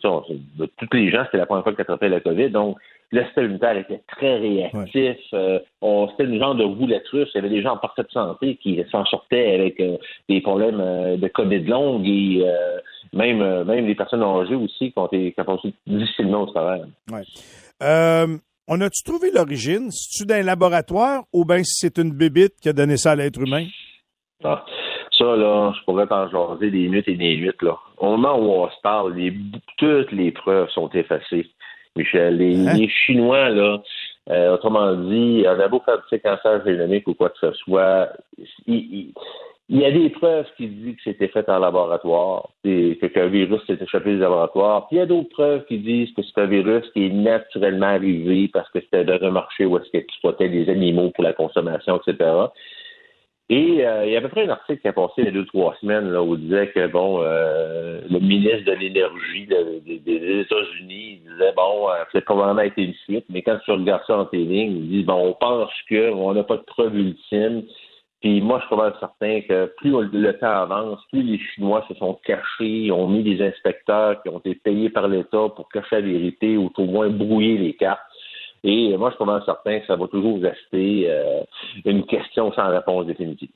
[0.76, 2.50] toutes les gens, c'était la première fois qu'ils attrapaient la COVID.
[2.50, 2.76] Donc,
[3.10, 5.16] le système immunitaire était très réactif.
[5.34, 5.58] Euh,
[6.10, 7.28] c'était une genre de roulette russe.
[7.34, 9.96] Il y avait des gens en parfaite santé qui s'en sortaient avec euh,
[10.28, 10.78] des problèmes
[11.16, 12.44] de COVID longue et
[13.12, 16.84] même, même les personnes âgées aussi qui ont été capables difficilement au travers.
[17.10, 17.22] Ouais.
[18.68, 19.92] On a-tu trouvé l'origine?
[19.92, 23.40] C'est-tu d'un laboratoire ou bien si c'est une bébite qui a donné ça à l'être
[23.40, 23.64] humain?
[24.42, 24.64] Ah,
[25.16, 27.78] ça, là, je pourrais t'en jaser des minutes et des minutes, là.
[27.98, 29.14] Au moment où on se parle,
[29.78, 31.46] toutes les preuves sont effacées,
[31.96, 32.36] Michel.
[32.36, 32.88] Les, hein?
[32.88, 33.82] Chinois, là,
[34.30, 38.10] euh, autrement dit, on a beau faire du séquençage génomique ou quoi que ce soit,
[39.68, 43.60] il y a des preuves qui disent que c'était fait en laboratoire, que qu'un virus
[43.66, 44.86] s'est échappé du laboratoire.
[44.86, 47.86] Puis il y a d'autres preuves qui disent que c'est un virus qui est naturellement
[47.86, 51.32] arrivé parce que c'était dans un marché où est-ce qu'ils exploitaient des animaux pour la
[51.32, 52.30] consommation, etc.
[53.48, 55.28] Et euh, il y a à peu près un article qui a passé il y
[55.28, 59.46] a deux, trois semaines là, où il disait que bon, euh, le ministre de l'Énergie
[59.46, 64.18] des États-Unis disait bon, euh, c'est probablement été une fuite, mais quand tu regardes ça
[64.18, 67.62] en télé, il dit bon, on pense qu'on n'a pas de preuves ultimes
[68.26, 71.94] puis moi, je suis pas certain que plus le temps avance, plus les Chinois se
[71.94, 76.00] sont cachés, ont mis des inspecteurs qui ont été payés par l'État pour cacher la
[76.00, 78.00] vérité ou au moins brouiller les cartes.
[78.68, 81.42] Et moi, je suis pas certain que ça va toujours rester euh,
[81.84, 83.48] une question sans réponse définitive.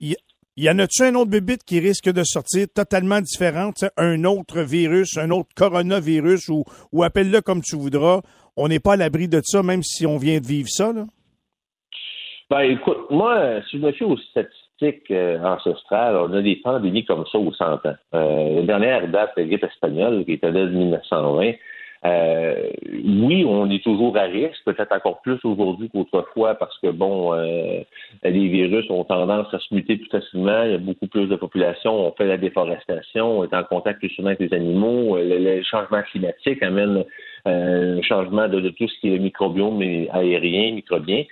[0.00, 0.16] Il
[0.56, 5.18] y en a-tu un autre bébite qui risque de sortir totalement différent, un autre virus,
[5.18, 8.22] un autre coronavirus, ou, ou appelle-le comme tu voudras.
[8.56, 11.04] On n'est pas à l'abri de ça, même si on vient de vivre ça, là?
[12.50, 17.04] Ben, écoute, moi, si je me fie aux statistiques euh, ancestrales, on a des pandémies
[17.04, 17.94] comme ça aux 100 ans.
[18.14, 21.52] Euh, la dernière date, la grippe espagnole, qui était de 1920.
[22.04, 22.70] Euh,
[23.04, 27.80] oui, on est toujours à risque, peut-être encore plus aujourd'hui qu'autrefois, parce que bon, euh,
[28.22, 30.62] les virus ont tendance à se muter plus facilement.
[30.62, 31.92] Il y a beaucoup plus de population.
[32.06, 35.18] On fait la déforestation, on est en contact plus souvent avec les animaux.
[35.18, 37.04] Le, changement climatique amène
[37.44, 39.80] un changement de, de, tout ce qui est microbiome
[40.12, 41.24] aérien, microbien.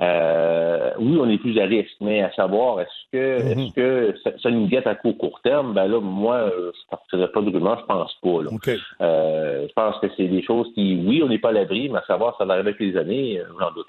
[0.00, 3.58] Euh, oui, on est plus à risque, mais à savoir, est-ce que mhm.
[3.60, 5.72] est-ce que ça, nous guette à court, court terme?
[5.72, 8.42] Ben là, moi, euh, je partirais pas de rumeur, je pense pas.
[8.42, 8.76] Là.
[9.00, 11.98] Euh, je pense que c'est des choses qui, oui, on n'est pas à l'abri, mais
[11.98, 13.86] à savoir, ça va arriver avec les années, j'en doute.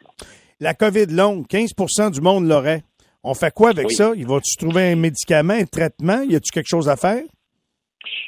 [0.60, 2.84] La COVID longue, 15% du monde l'aurait.
[3.24, 4.12] On fait quoi avec ça?
[4.16, 6.22] Il va-tu trouver un médicament, un traitement?
[6.22, 7.24] Y a-tu quelque chose à faire?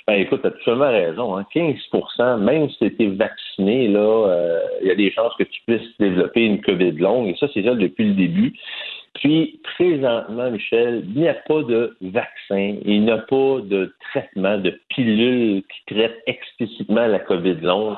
[0.08, 1.38] Ben écoute, tu as absolument raison.
[1.38, 1.46] Hein.
[1.54, 5.62] 15% même si tu étais vacciné, là, euh, il y a des chances que tu
[5.68, 7.28] puisses développer une COVID longue.
[7.28, 8.54] Et ça, c'est ça depuis le début.
[9.16, 14.58] Puis, présentement, Michel, il n'y a pas de vaccin, il n'y a pas de traitement,
[14.58, 17.96] de pilule qui traite explicitement la COVID longue.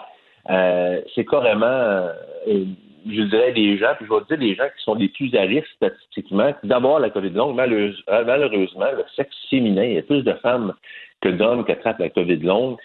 [0.49, 2.65] Euh, c'est carrément, euh,
[3.07, 5.41] je dirais, des gens, puis je vais dire des gens qui sont les plus à
[5.41, 6.53] risque statistiquement.
[6.63, 10.73] D'abord, la COVID longue, malheureusement, le sexe féminin, il y a plus de femmes
[11.21, 12.77] que d'hommes qui attrapent la COVID longue.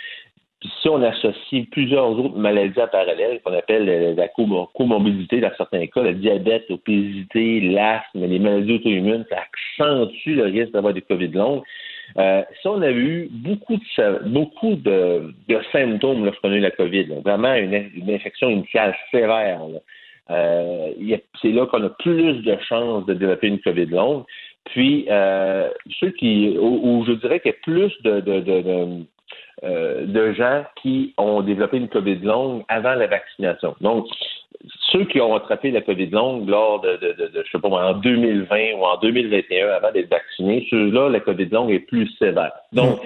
[0.61, 4.29] Puis si on associe plusieurs autres maladies en parallèle, qu'on appelle euh, la
[4.75, 10.73] comorbidité dans certains cas, le diabète, l'obésité, l'asthme, les maladies auto-immunes, ça accentue le risque
[10.73, 11.63] d'avoir des COVID longues.
[12.17, 15.35] Euh, si on a eu beaucoup de, beaucoup de,
[15.73, 19.61] symptômes lorsqu'on a eu la COVID, vraiment une, infection initiale sévère,
[20.31, 20.93] euh,
[21.43, 24.25] c'est là qu'on a plus de chances de développer une COVID longue.
[24.65, 25.69] Puis, euh,
[26.01, 29.05] ceux qui, où, je dirais qu'il y a plus de, de, de,
[29.63, 33.77] euh, de, gens qui ont développé une COVID longue avant la vaccination.
[33.81, 34.07] Donc,
[34.93, 37.95] ceux qui ont attrapé la COVID longue lors de, de, de, je sais pas en
[37.95, 42.53] 2020 ou en 2021 avant d'être vaccinés, ceux-là, la COVID longue est plus sévère.
[42.73, 43.01] Donc,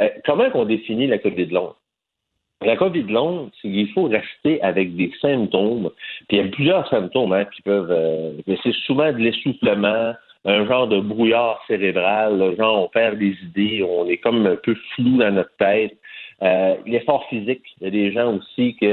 [0.00, 1.72] euh, comment on définit la COVID longue?
[2.62, 5.90] La COVID longue, c'est qu'il faut rester avec des symptômes.
[6.28, 7.90] Puis il y a plusieurs symptômes hein, qui peuvent.
[7.90, 10.12] Euh, c'est souvent de l'essoufflement,
[10.44, 14.74] un genre de brouillard cérébral, genre on perd des idées, on est comme un peu
[14.94, 15.96] flou dans notre tête.
[16.42, 18.86] Euh, l'effort physique, il y a des gens aussi qui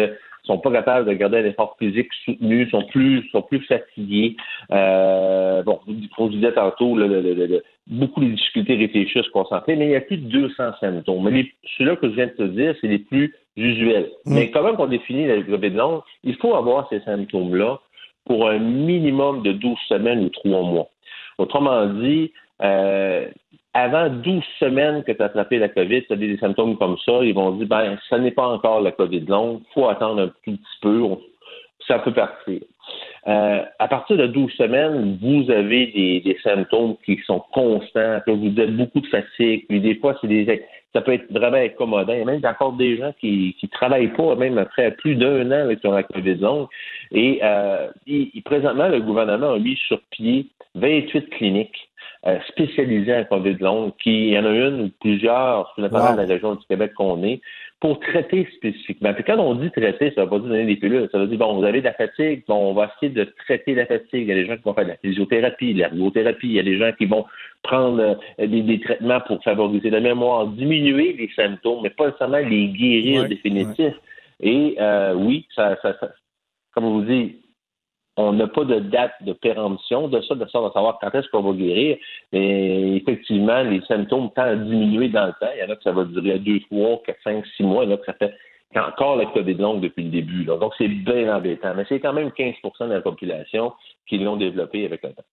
[0.47, 4.35] sont pas capables de garder un effort physique soutenu, sont plus sont plus fatigués.
[4.71, 5.79] Euh, bon,
[6.17, 10.17] on disait tantôt, le, beaucoup de difficultés réfléchir, se concentrer, mais il y a plus
[10.17, 11.29] de 200 symptômes.
[11.29, 11.45] Mais
[11.77, 14.09] ceux-là que je viens de te dire, c'est les plus usuels.
[14.25, 14.33] Mm.
[14.33, 16.01] Mais comment on définit la COVID longue?
[16.23, 17.79] Il faut avoir ces symptômes-là
[18.25, 20.89] pour un minimum de 12 semaines ou 3 mois.
[21.37, 22.31] Autrement dit,
[22.61, 23.27] euh,
[23.73, 27.19] avant 12 semaines que tu as attrapé la COVID, tu as des symptômes comme ça,
[27.21, 30.59] ils vont dire, ben, ça n'est pas encore la COVID longue, faut attendre un petit
[30.81, 31.03] peu,
[31.87, 32.61] ça peut partir.
[33.27, 35.87] Euh, à partir de 12 semaines, vous avez
[36.23, 40.27] des, symptômes qui sont constants, que vous avez beaucoup de fatigue, puis des fois, c'est
[40.27, 42.13] des, ça peut être vraiment incommodant.
[42.13, 45.83] Il même encore des gens qui ne travaillent pas, même après plus d'un an avec
[45.83, 46.67] la COVID longue.
[47.11, 47.89] Et euh,
[48.45, 51.89] présentement, le gouvernement a mis sur pied 28 cliniques
[52.25, 56.15] euh, spécialisées en COVID longue, qui, il y en a une ou plusieurs, notamment dans
[56.15, 57.41] la région du Québec qu'on est,
[57.79, 59.13] pour traiter spécifiquement.
[59.13, 61.07] Puis quand on dit traiter, ça ne veut pas dire donner des pilules.
[61.11, 63.75] Ça veut dire, bon, vous avez de la fatigue, bon, on va essayer de traiter
[63.75, 64.23] la fatigue.
[64.23, 66.47] Il y a des gens qui vont faire de la physiothérapie, de l'ergothérapie.
[66.47, 67.25] Il y a des gens qui vont
[67.61, 72.69] prendre euh, des, traitements pour favoriser la mémoire, diminuer les symptômes, mais pas nécessairement les
[72.69, 73.95] guérir définitifs.
[74.39, 76.09] Et euh, oui, ça, ça, ça,
[76.73, 77.35] comme on vous dit,
[78.17, 81.27] on n'a pas de date de péremption de ça, de ça, de savoir quand est-ce
[81.29, 81.97] qu'on va guérir.
[82.33, 85.51] Mais effectivement, les symptômes tendent à diminuer dans le temps.
[85.55, 87.83] Il y en a que ça va durer deux, trois, quatre, cinq, six mois.
[87.83, 88.33] Il y en a que ça fait
[88.75, 90.45] encore la COVID longue depuis le début.
[90.45, 91.73] Donc, c'est bien embêtant.
[91.75, 93.73] Mais c'est quand même 15 de la population
[94.07, 95.23] qui l'ont développé avec le temps.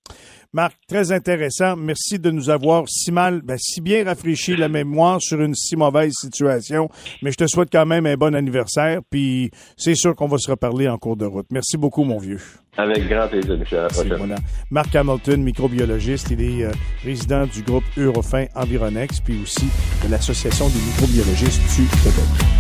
[0.53, 1.77] Marc, très intéressant.
[1.77, 5.77] Merci de nous avoir si mal, ben, si bien rafraîchi la mémoire sur une si
[5.77, 6.89] mauvaise situation.
[7.23, 9.01] Mais je te souhaite quand même un bon anniversaire.
[9.11, 11.47] Puis c'est sûr qu'on va se reparler en cours de route.
[11.51, 12.41] Merci beaucoup, mon vieux.
[12.77, 13.81] Avec grand plaisir, Michel.
[13.81, 14.35] À la prochaine.
[14.71, 16.31] Marc Hamilton, microbiologiste.
[16.31, 16.73] Il est euh,
[17.05, 19.67] résident du groupe Eurofin Environex, puis aussi
[20.05, 22.54] de l'Association des microbiologistes du Québec.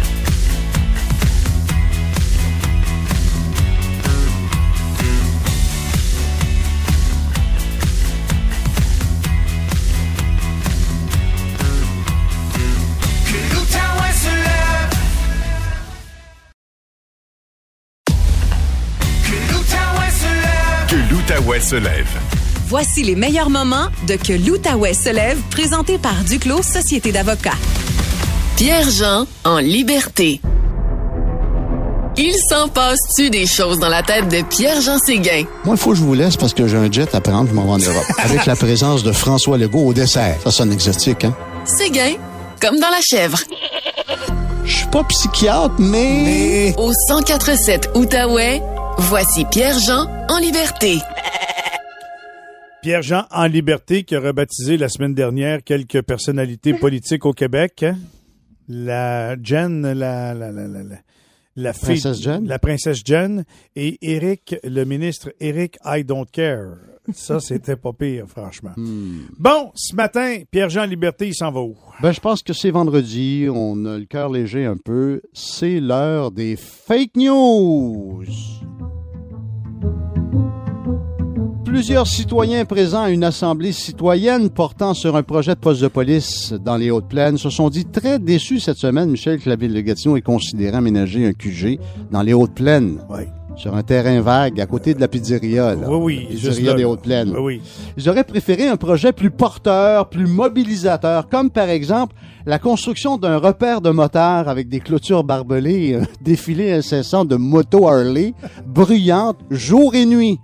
[21.60, 22.08] Se lève.
[22.66, 27.58] Voici les meilleurs moments de Que l'Outaouais se lève, présenté par Duclos Société d'avocats.
[28.56, 30.40] Pierre-Jean en liberté.
[32.16, 35.44] Il s'en passe-tu des choses dans la tête de Pierre-Jean Séguin?
[35.64, 37.54] Moi, il faut que je vous laisse parce que j'ai un jet à prendre, je
[37.54, 38.04] m'en vais en Europe.
[38.18, 40.36] Avec la présence de François Legault au dessert.
[40.44, 41.34] Ça sonne exotique, hein?
[41.64, 42.14] Séguin,
[42.60, 43.38] comme dans la chèvre.
[44.64, 46.22] Je suis pas psychiatre, mais...
[46.24, 46.74] mais...
[46.78, 48.62] Au 1047 Outaouais,
[48.98, 51.00] voici Pierre-Jean en liberté.
[52.84, 57.82] Pierre-Jean en liberté qui a rebaptisé la semaine dernière quelques personnalités politiques au Québec.
[57.82, 57.96] Hein?
[58.68, 60.82] La Jen, la, la, la, la,
[61.56, 62.46] la princesse Jen.
[62.46, 63.00] La princesse
[63.74, 66.76] et Eric, le ministre Eric I Don't Care.
[67.14, 68.72] Ça, c'était pas pire, franchement.
[68.76, 69.28] Hmm.
[69.38, 71.78] Bon, ce matin, Pierre-Jean en Liberté, il s'en va où?
[72.02, 73.46] Ben, je pense que c'est vendredi.
[73.50, 75.22] On a le cœur léger un peu.
[75.32, 78.24] C'est l'heure des fake news.
[81.74, 86.52] Plusieurs citoyens présents à une assemblée citoyenne portant sur un projet de poste de police
[86.52, 89.80] dans les Hautes-Plaines se sont dit très déçus cette semaine, Michel, que la ville de
[89.80, 91.80] Gatineau ait considéré aménager un QG
[92.12, 93.00] dans les Hautes-Plaines.
[93.10, 93.22] Oui.
[93.56, 95.74] Sur un terrain vague, à côté de la pizzeria.
[95.74, 95.90] Là.
[95.90, 96.26] Oui, oui.
[96.30, 97.30] Pizzeria des Hautes-Plaines.
[97.30, 97.62] Oui, oui.
[97.96, 102.14] Ils auraient préféré un projet plus porteur, plus mobilisateur, comme par exemple
[102.46, 107.88] la construction d'un repère de motards avec des clôtures barbelées, un défilé incessant de motos
[107.88, 108.32] Harley,
[108.64, 110.38] bruyantes, jour et nuit.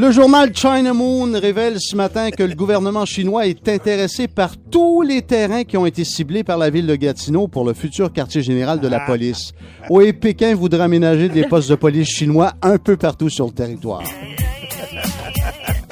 [0.00, 5.02] Le journal China Moon révèle ce matin que le gouvernement chinois est intéressé par tous
[5.02, 8.40] les terrains qui ont été ciblés par la ville de Gatineau pour le futur quartier
[8.40, 9.50] général de la police.
[9.90, 14.04] Oui, Pékin voudrait aménager des postes de police chinois un peu partout sur le territoire.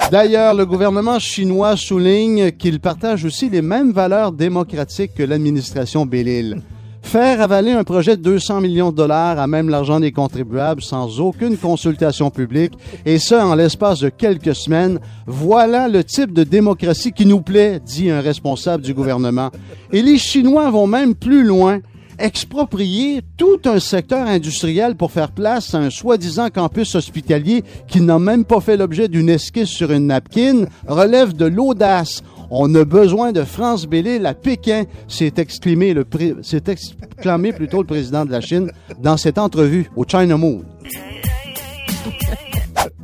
[0.09, 6.61] D'ailleurs, le gouvernement chinois souligne qu'il partage aussi les mêmes valeurs démocratiques que l'administration Bellil.
[7.07, 11.21] Faire avaler un projet de 200 millions de dollars à même l'argent des contribuables sans
[11.21, 12.73] aucune consultation publique,
[13.05, 17.79] et ce, en l'espace de quelques semaines, voilà le type de démocratie qui nous plaît,
[17.79, 19.51] dit un responsable du gouvernement.
[19.93, 21.79] Et les Chinois vont même plus loin
[22.19, 28.19] exproprier tout un secteur industriel pour faire place à un soi-disant campus hospitalier qui n'a
[28.19, 32.21] même pas fait l'objet d'une esquisse sur une napkin relève de l'audace.
[32.49, 36.05] On a besoin de France Bellil à Pékin, s'est exclamé, le
[36.41, 40.63] s'est exclamé plutôt le président de la Chine dans cette entrevue au China Moon.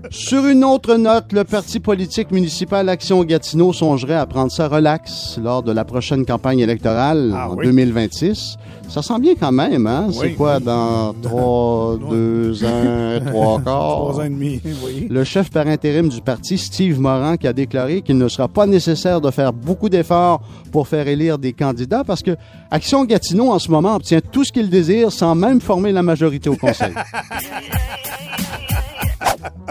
[0.09, 5.39] Sur une autre note, le parti politique municipal Action Gatineau songerait à prendre ça relax
[5.41, 7.65] lors de la prochaine campagne électorale Ah en oui.
[7.67, 8.57] 2026.
[8.89, 10.09] Ça sent bien quand même, hein?
[10.11, 10.35] C'est Oui.
[10.35, 13.89] quoi, dans trois, deux ans, trois quarts?
[13.99, 15.07] Trois ans et demi, oui.
[15.09, 18.65] Le chef par intérim du parti, Steve Moran, qui a déclaré qu'il ne sera pas
[18.65, 22.35] nécessaire de faire beaucoup d'efforts pour faire élire des candidats parce que
[22.71, 26.49] Action Gatineau, en ce moment, obtient tout ce qu'il désire sans même former la majorité
[26.49, 26.93] au conseil.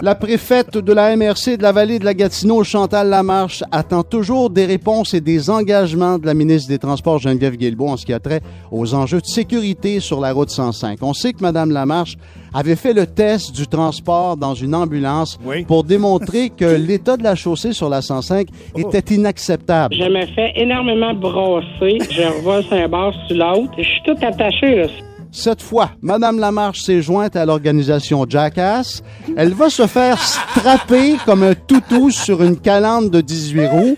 [0.01, 4.49] La préfète de la MRC de la vallée de la Gatineau, Chantal Lamarche, attend toujours
[4.49, 8.13] des réponses et des engagements de la ministre des Transports, Geneviève Guilbeault, en ce qui
[8.13, 10.99] a trait aux enjeux de sécurité sur la route 105.
[11.01, 12.15] On sait que Mme Lamarche
[12.53, 15.63] avait fait le test du transport dans une ambulance Oui.
[15.63, 19.95] pour démontrer que l'état de la chaussée sur la 105 était inacceptable.
[19.95, 21.97] Je me fais énormément brasser.
[22.11, 23.71] Je revole sur un bord sur l'autre.
[23.77, 24.87] Je suis tout attaché, là.
[25.35, 29.01] Cette fois, Madame Lamarche s'est jointe à l'organisation Jackass.
[29.35, 33.97] Elle va se faire strapper comme un toutou sur une calandre de 18 roues,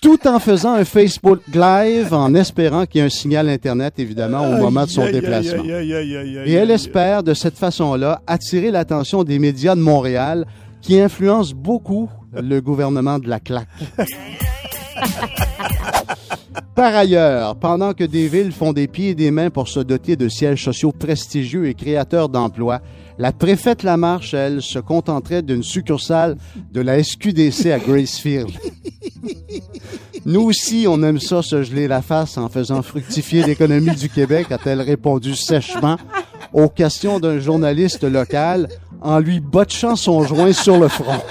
[0.00, 4.48] tout en faisant un Facebook Live en espérant qu'il y ait un signal Internet, évidemment,
[4.48, 5.62] au moment de son déplacement.
[5.62, 10.46] Et elle espère, de cette façon-là, attirer l'attention des médias de Montréal
[10.80, 13.68] qui influencent beaucoup le gouvernement de la claque.
[16.76, 20.14] Par ailleurs, pendant que des villes font des pieds et des mains pour se doter
[20.14, 22.82] de sièges sociaux prestigieux et créateurs d'emplois,
[23.18, 26.36] la préfète Lamarche, elle, se contenterait d'une succursale
[26.72, 28.50] de la SQDC à Gracefield.
[30.26, 34.52] Nous aussi, on aime ça se geler la face en faisant fructifier l'économie du Québec,
[34.52, 35.96] a-t-elle répondu sèchement
[36.52, 38.68] aux questions d'un journaliste local
[39.00, 41.22] en lui botchant son joint sur le front.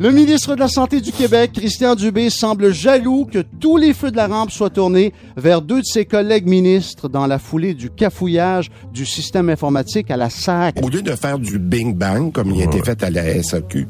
[0.00, 4.10] Le ministre de la Santé du Québec, Christian Dubé, semble jaloux que tous les feux
[4.10, 7.90] de la rampe soient tournés vers deux de ses collègues ministres dans la foulée du
[7.90, 10.82] cafouillage du système informatique à la SAC.
[10.82, 13.88] Au lieu de faire du bing bang comme il a été fait à la SAQ.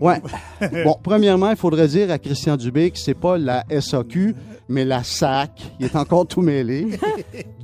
[0.00, 0.22] Ouais.
[0.82, 4.34] Bon, premièrement, il faudrait dire à Christian Dubé que c'est pas la SAQ,
[4.70, 5.50] mais la SAC.
[5.78, 6.86] Il est encore tout mêlé.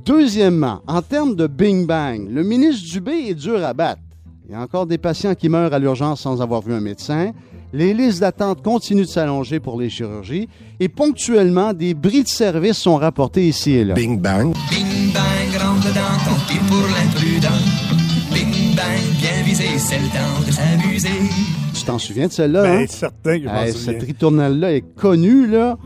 [0.05, 4.01] Deuxièmement, en termes de bing bang, le ministre Dubé est dur à battre.
[4.47, 7.31] Il y a encore des patients qui meurent à l'urgence sans avoir vu un médecin.
[7.75, 10.47] Les listes d'attente continuent de s'allonger pour les chirurgies
[10.79, 13.95] et ponctuellement, des bris de service sont rapportés ici et là.
[13.95, 14.55] Bing bang.
[14.69, 17.49] Bing bang, rentre dedans, tant pis pour l'imprudent.
[18.31, 21.09] Bing bang, bien visé, c'est le temps de s'amuser.
[21.73, 22.77] Tu t'en souviens de celle-là, hein?
[22.77, 25.77] Ben, certain que je Hey, cette ritournelle-là est connue, là,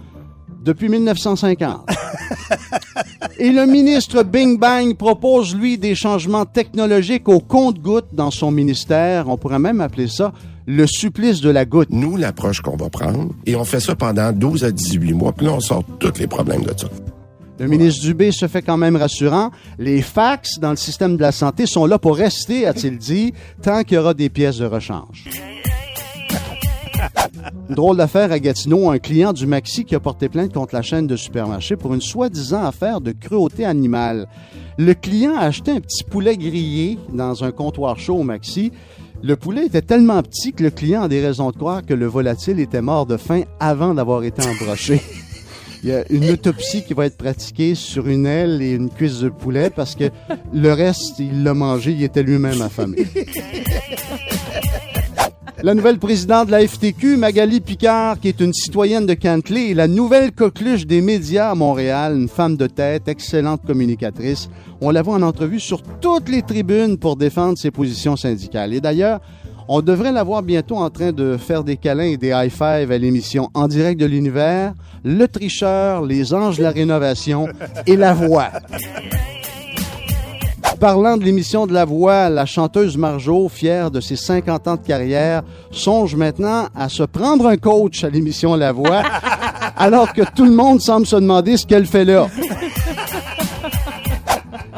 [0.64, 1.90] depuis 1950.
[3.40, 9.28] Et le ministre Bing Bang propose, lui, des changements technologiques au compte-goutte dans son ministère.
[9.28, 10.34] On pourrait même appeler ça
[10.70, 11.90] le supplice de la goutte.
[11.90, 15.48] Nous, l'approche qu'on va prendre, et on fait ça pendant 12 à 18 mois, puis
[15.48, 16.88] là, on sort tous les problèmes de ça.
[17.58, 19.50] Le ministre Dubé se fait quand même rassurant.
[19.80, 23.82] Les fax dans le système de la santé sont là pour rester, a-t-il dit, tant
[23.82, 25.26] qu'il y aura des pièces de rechange.
[27.70, 31.08] Drôle d'affaire à Gatineau, un client du Maxi qui a porté plainte contre la chaîne
[31.08, 34.28] de supermarché pour une soi-disant affaire de cruauté animale.
[34.78, 38.72] Le client a acheté un petit poulet grillé dans un comptoir chaud au Maxi.
[39.22, 42.06] Le poulet était tellement petit que le client a des raisons de croire que le
[42.06, 45.02] volatile était mort de faim avant d'avoir été embroché.
[45.84, 49.20] Il y a une autopsie qui va être pratiquée sur une aile et une cuisse
[49.20, 50.10] de poulet parce que
[50.54, 52.98] le reste, il l'a mangé, il était lui-même affamé.
[55.62, 59.90] La nouvelle présidente de la FTQ, Magali Picard, qui est une citoyenne de Cantley, la
[59.90, 64.50] nouvelle coqueluche des médias à Montréal, une femme de tête, excellente communicatrice.
[64.80, 68.74] On la voit en entrevue sur toutes les tribunes pour défendre ses positions syndicales.
[68.74, 69.20] Et d'ailleurs,
[69.68, 72.98] on devrait la voir bientôt en train de faire des câlins et des high-fives à
[72.98, 74.74] l'émission En direct de l'univers,
[75.04, 77.50] Le Tricheur, Les Anges de la Rénovation
[77.86, 78.50] et La Voix.
[80.80, 84.88] Parlant de l'émission de La Voix, la chanteuse Marjo, fière de ses 50 ans de
[84.88, 89.04] carrière, songe maintenant à se prendre un coach à l'émission La Voix,
[89.78, 92.28] alors que tout le monde semble se demander ce qu'elle fait là.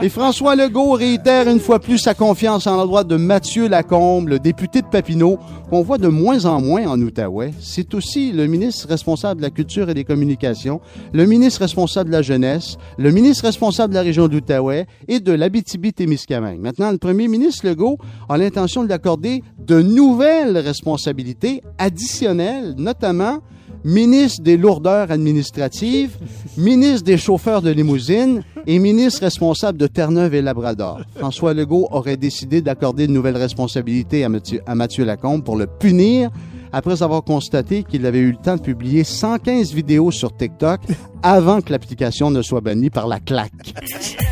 [0.04, 4.40] Et François Legault réitère une fois plus sa confiance en l'endroit de Mathieu Lacombe, le
[4.40, 5.38] député de Papineau,
[5.70, 7.54] qu'on voit de moins en moins en Outaouais.
[7.60, 10.82] C'est aussi le ministre responsable de la Culture et des Communications,
[11.14, 15.34] le ministre responsable de la Jeunesse, le ministre responsable de la région d'Outaouais et de
[15.34, 16.60] l'Abitibi-Témiscamingue.
[16.60, 23.38] Maintenant, le premier ministre Legault a l'intention de lui accorder de nouvelles responsabilités additionnelles, notamment
[23.84, 26.18] ministre des lourdeurs administratives,
[26.58, 31.02] ministre des chauffeurs de limousine et ministre responsable de Terre-Neuve et Labrador.
[31.16, 35.68] François Legault aurait décidé d'accorder de nouvelles responsabilités à Mathieu, à Mathieu Lacombe pour le
[35.68, 36.30] punir
[36.74, 40.82] après avoir constaté qu'il avait eu le temps de publier 115 vidéos sur TikTok
[41.22, 43.74] avant que l'application ne soit bannie par la claque.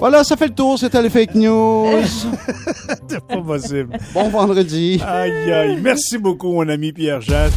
[0.00, 1.88] Voilà, ça fait le tour, c'était les fake news.
[3.08, 3.98] C'est pas possible.
[4.14, 5.02] Bon vendredi.
[5.04, 5.78] Aïe, aïe.
[5.82, 7.52] Merci beaucoup, mon ami Pierre-Jacques.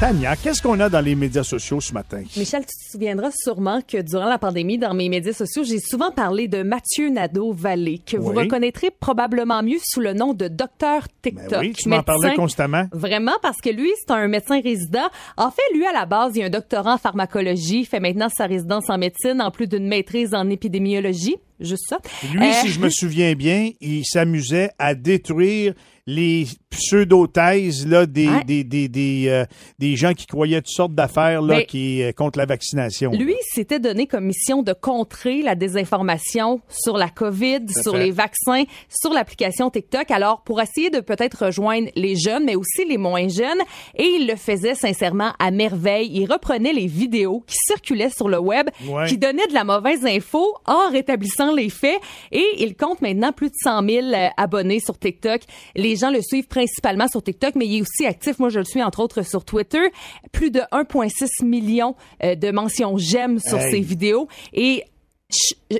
[0.00, 2.22] Tania, qu'est-ce qu'on a dans les médias sociaux ce matin?
[2.36, 6.12] Michel, tu te souviendras sûrement que durant la pandémie, dans mes médias sociaux, j'ai souvent
[6.12, 11.50] parlé de Mathieu Nadeau-Vallée, que vous reconnaîtrez probablement mieux sous le nom de Docteur TikTok.
[11.50, 12.84] Ben oui, tu m'en parlais constamment.
[12.92, 15.08] Vraiment, parce que lui, c'est un médecin résident.
[15.36, 18.46] En fait, lui, à la base, il a un doctorat en pharmacologie, fait maintenant sa
[18.46, 21.38] résidence en médecine, en plus d'une maîtrise en épidémiologie.
[21.58, 21.98] Juste ça.
[22.32, 25.74] Lui, Euh, si je me souviens bien, il s'amusait à détruire
[26.10, 28.44] les pseudo-thèses là, des, Ouais.
[28.44, 29.44] des, des, des, euh,
[29.78, 33.10] des gens qui croyaient toutes sortes d'affaires là, Mais- qui, euh, contre la vaccination.
[33.12, 38.04] Lui, s'était donné comme mission de contrer la désinformation sur la COVID, sur fait.
[38.04, 40.10] les vaccins, sur l'application TikTok.
[40.10, 43.60] Alors, pour essayer de peut-être rejoindre les jeunes, mais aussi les moins jeunes,
[43.96, 46.08] et il le faisait sincèrement à merveille.
[46.12, 49.06] Il reprenait les vidéos qui circulaient sur le web, Ouais.
[49.08, 51.98] qui donnaient de la mauvaise info en rétablissant les faits,
[52.32, 55.42] et il compte maintenant plus de 100 000 euh, abonnés sur TikTok.
[55.76, 58.38] Les gens le suivent principalement sur TikTok, mais il est aussi actif.
[58.38, 59.90] Moi, je le suis entre autres sur Twitter.
[60.32, 61.94] Plus de 1,6 million
[62.24, 63.70] euh, de mentions j'aime sur Hey.
[63.72, 64.84] ses vidéos et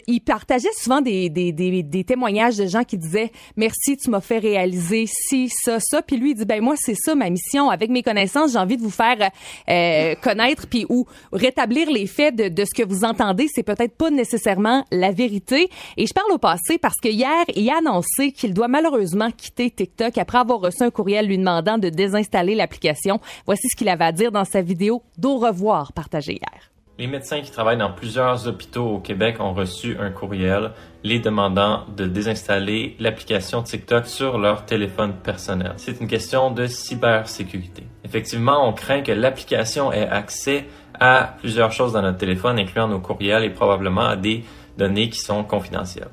[0.06, 4.20] il partageait souvent des, des, des, des témoignages de gens qui disaient merci tu m'as
[4.20, 6.02] fait réaliser ci ça ça.
[6.02, 7.70] Puis lui il dit ben moi c'est ça ma mission.
[7.70, 9.30] Avec mes connaissances j'ai envie de vous faire
[9.70, 13.48] euh, connaître puis ou rétablir les faits de, de ce que vous entendez.
[13.54, 15.70] C'est peut-être pas nécessairement la vérité.
[15.96, 19.70] Et je parle au passé parce que hier il a annoncé qu'il doit malheureusement quitter
[19.70, 23.18] TikTok après avoir reçu un courriel lui demandant de désinstaller l'application.
[23.46, 26.67] Voici ce qu'il avait à dire dans sa vidéo d'au revoir partagée hier
[27.00, 30.72] Les médecins qui travaillent dans plusieurs hôpitaux au Québec ont reçu un courriel
[31.04, 35.74] les demandant de désinstaller l'application TikTok sur leur téléphone personnel.
[35.76, 37.84] C'est une question de cybersécurité.
[38.02, 40.66] Effectivement, on craint que l'application ait accès
[40.98, 44.42] à plusieurs choses dans notre téléphone, incluant nos courriels et probablement à des
[44.76, 46.10] données qui sont confidentielles.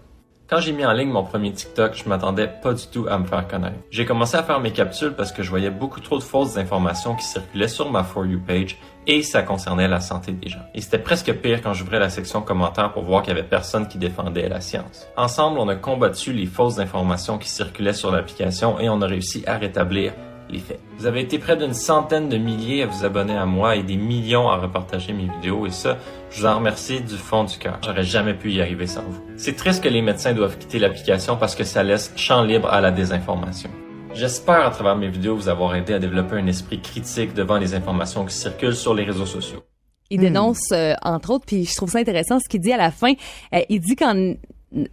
[0.47, 3.25] Quand j'ai mis en ligne mon premier TikTok, je m'attendais pas du tout à me
[3.25, 3.77] faire connaître.
[3.89, 7.15] J'ai commencé à faire mes capsules parce que je voyais beaucoup trop de fausses informations
[7.15, 8.77] qui circulaient sur ma For You page
[9.07, 10.63] et ça concernait la santé des gens.
[10.73, 13.87] Et c'était presque pire quand j'ouvrais la section commentaires pour voir qu'il y avait personne
[13.87, 15.07] qui défendait la science.
[15.17, 19.43] Ensemble, on a combattu les fausses informations qui circulaient sur l'application et on a réussi
[19.45, 20.13] à rétablir
[20.49, 20.79] les faits.
[20.97, 23.97] Vous avez été près d'une centaine de milliers à vous abonner à moi et des
[23.97, 25.97] millions à repartager mes vidéos et ça,
[26.29, 27.79] je vous en remercie du fond du cœur.
[27.83, 29.23] J'aurais jamais pu y arriver sans vous.
[29.37, 32.81] C'est triste que les médecins doivent quitter l'application parce que ça laisse champ libre à
[32.81, 33.69] la désinformation.
[34.15, 37.73] J'espère à travers mes vidéos vous avoir aidé à développer un esprit critique devant les
[37.73, 39.61] informations qui circulent sur les réseaux sociaux.
[40.09, 42.91] Il dénonce, euh, entre autres, puis je trouve ça intéressant ce qu'il dit à la
[42.91, 43.11] fin.
[43.53, 44.35] Euh, il dit qu'en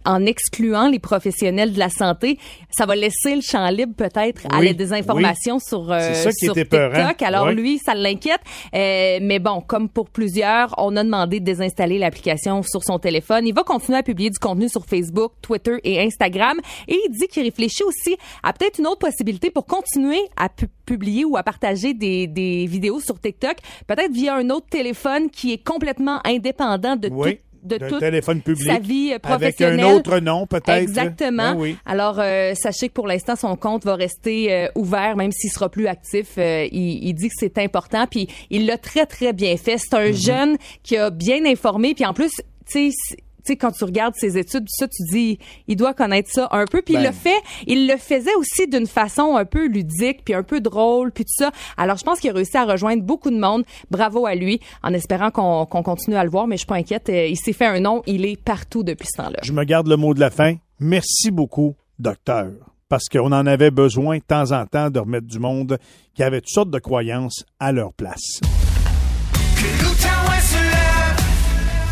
[0.05, 2.37] en excluant les professionnels de la santé,
[2.71, 6.45] ça va laisser le champ libre peut-être à la désinformation sur, euh, C'est ça qui
[6.45, 6.53] sur.
[6.53, 7.21] TikTok.
[7.21, 8.39] Alors lui, ça l'inquiète.
[8.73, 13.45] Euh, mais bon, comme pour plusieurs, on a demandé de désinstaller l'application sur son téléphone.
[13.45, 16.59] Il va continuer à publier du contenu sur Facebook, Twitter et Instagram.
[16.87, 20.67] Et il dit qu'il réfléchit aussi à peut-être une autre possibilité pour continuer à pu-
[20.85, 23.57] publier ou à partager des, des vidéos sur TikTok,
[23.87, 28.41] peut-être via un autre téléphone qui est complètement indépendant de Oui, tout de toute téléphone
[28.41, 29.79] public sa vie euh, avec professionnelle.
[29.85, 30.69] un autre nom, peut-être.
[30.69, 31.53] Exactement.
[31.53, 31.77] Ben oui.
[31.85, 35.69] Alors, euh, sachez que pour l'instant, son compte va rester euh, ouvert, même s'il sera
[35.69, 36.33] plus actif.
[36.37, 39.77] Euh, il, il dit que c'est important, puis il l'a très, très bien fait.
[39.77, 40.25] C'est un Mm-hmm.
[40.25, 42.31] jeune qui a bien informé, puis en plus,
[42.69, 43.15] tu sais,
[43.45, 46.81] sais, quand tu regardes ses études, ça, tu dis, il doit connaître ça un peu.
[46.81, 47.07] Puis il Ben.
[47.07, 51.11] le fait, il le faisait aussi d'une façon un peu ludique, puis un peu drôle,
[51.11, 51.51] puis tout ça.
[51.77, 53.63] Alors, je pense qu'il a réussi à rejoindre beaucoup de monde.
[53.91, 56.75] Bravo à lui, en espérant qu'on qu'on continue à le voir, mais je suis pas
[56.75, 57.09] inquiète.
[57.09, 59.39] Euh, Il s'est fait un nom, il est partout depuis ce temps-là.
[59.43, 60.55] Je me garde le mot de la fin.
[60.79, 62.47] Merci beaucoup, docteur.
[62.89, 65.77] Parce qu'on en avait besoin de temps en temps de remettre du monde
[66.13, 68.39] qui avait toutes sortes de croyances à leur place.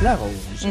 [0.03, 0.67] La rose.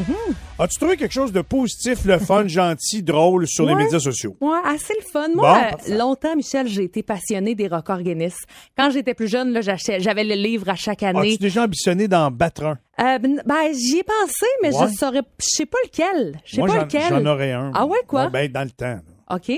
[0.58, 4.36] As-tu trouvé quelque chose de positif, le fun, gentil, drôle sur les médias sociaux?
[4.40, 5.28] Ouais, assez le fun.
[5.28, 8.34] Bon, Moi, euh, longtemps, Michel, j'ai été passionnée des records Guinness.
[8.76, 11.32] Quand j'étais plus jeune, j'avais le livre à chaque année.
[11.34, 12.78] As-tu déjà ambitionné d'en battre un?
[13.00, 14.88] Euh, ben, ben, j'y ai pensé, mais Ouais.
[14.88, 16.40] je saurais, je sais pas lequel.
[16.44, 17.02] Je sais pas lequel.
[17.08, 17.70] j'en aurais un.
[17.74, 18.24] Ah ouais, quoi?
[18.24, 18.86] Ouais, ben, dans le temps.
[19.30, 19.36] là.
[19.36, 19.52] OK.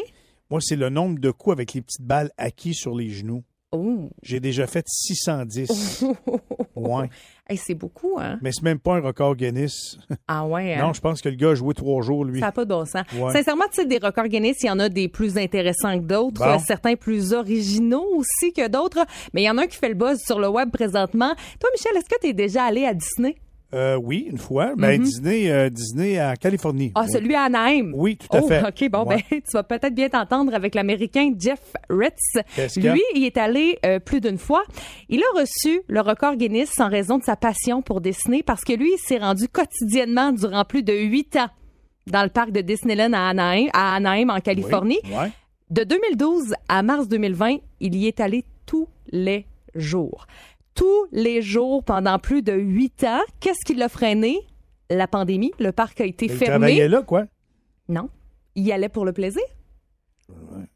[0.51, 3.43] Moi, c'est le nombre de coups avec les petites balles acquis sur les genoux.
[3.75, 4.11] Oh.
[4.23, 6.05] J'ai déjà fait 610.
[6.77, 7.09] ouais.
[7.49, 8.39] Hey, c'est beaucoup, hein?
[8.41, 9.99] Mais c'est même pas un record Guinness.
[10.29, 10.87] Ah ouais, hein?
[10.87, 12.39] non, je pense que le gars a joué trois jours, lui.
[12.41, 13.03] Ça n'a pas de bon sens.
[13.15, 13.33] Ouais.
[13.33, 16.41] Sincèrement, tu sais, des records Guinness, il y en a des plus intéressants que d'autres,
[16.43, 16.59] Bon.
[16.61, 19.95] certains plus originaux aussi que d'autres, mais il y en a un qui fait le
[19.97, 21.35] buzz sur le web présentement.
[21.61, 23.37] Toi, Michel, est-ce que tu es déjà allé à Disney?
[23.75, 24.75] Euh, oui, une fois.
[24.77, 25.05] Ben, Mhm.
[25.05, 26.93] Disney, euh, Disney à Californie.
[26.95, 27.11] Ah, Oui.
[27.13, 27.93] celui à Anaheim.
[27.95, 28.63] Oui, tout à oh, fait.
[28.67, 29.25] OK, bon, Ouais.
[29.31, 32.77] ben, tu vas peut-être bien t'entendre avec l'Américain Jeff Ritz.
[32.77, 34.63] Lui, il est allé euh, plus d'une fois.
[35.09, 38.75] Il a reçu le record Guinness en raison de sa passion pour Disney parce que
[38.75, 41.49] lui, il s'est rendu quotidiennement durant plus de huit ans
[42.07, 44.99] dans le parc de Disneyland à Anaheim, à Anaheim en Californie.
[45.05, 45.31] Oui, ouais.
[45.71, 50.27] De 2012 à mars 2020, il y est allé tous les jours.
[50.75, 53.21] Tous les jours pendant plus de huit ans.
[53.41, 54.39] Qu'est-ce qui l'a freiné?
[54.91, 55.53] La pandémie.
[55.59, 56.47] Le parc a été Il fermé.
[56.59, 57.25] travaillait là, quoi?
[57.89, 58.09] Non.
[58.55, 59.43] Il y allait pour le plaisir.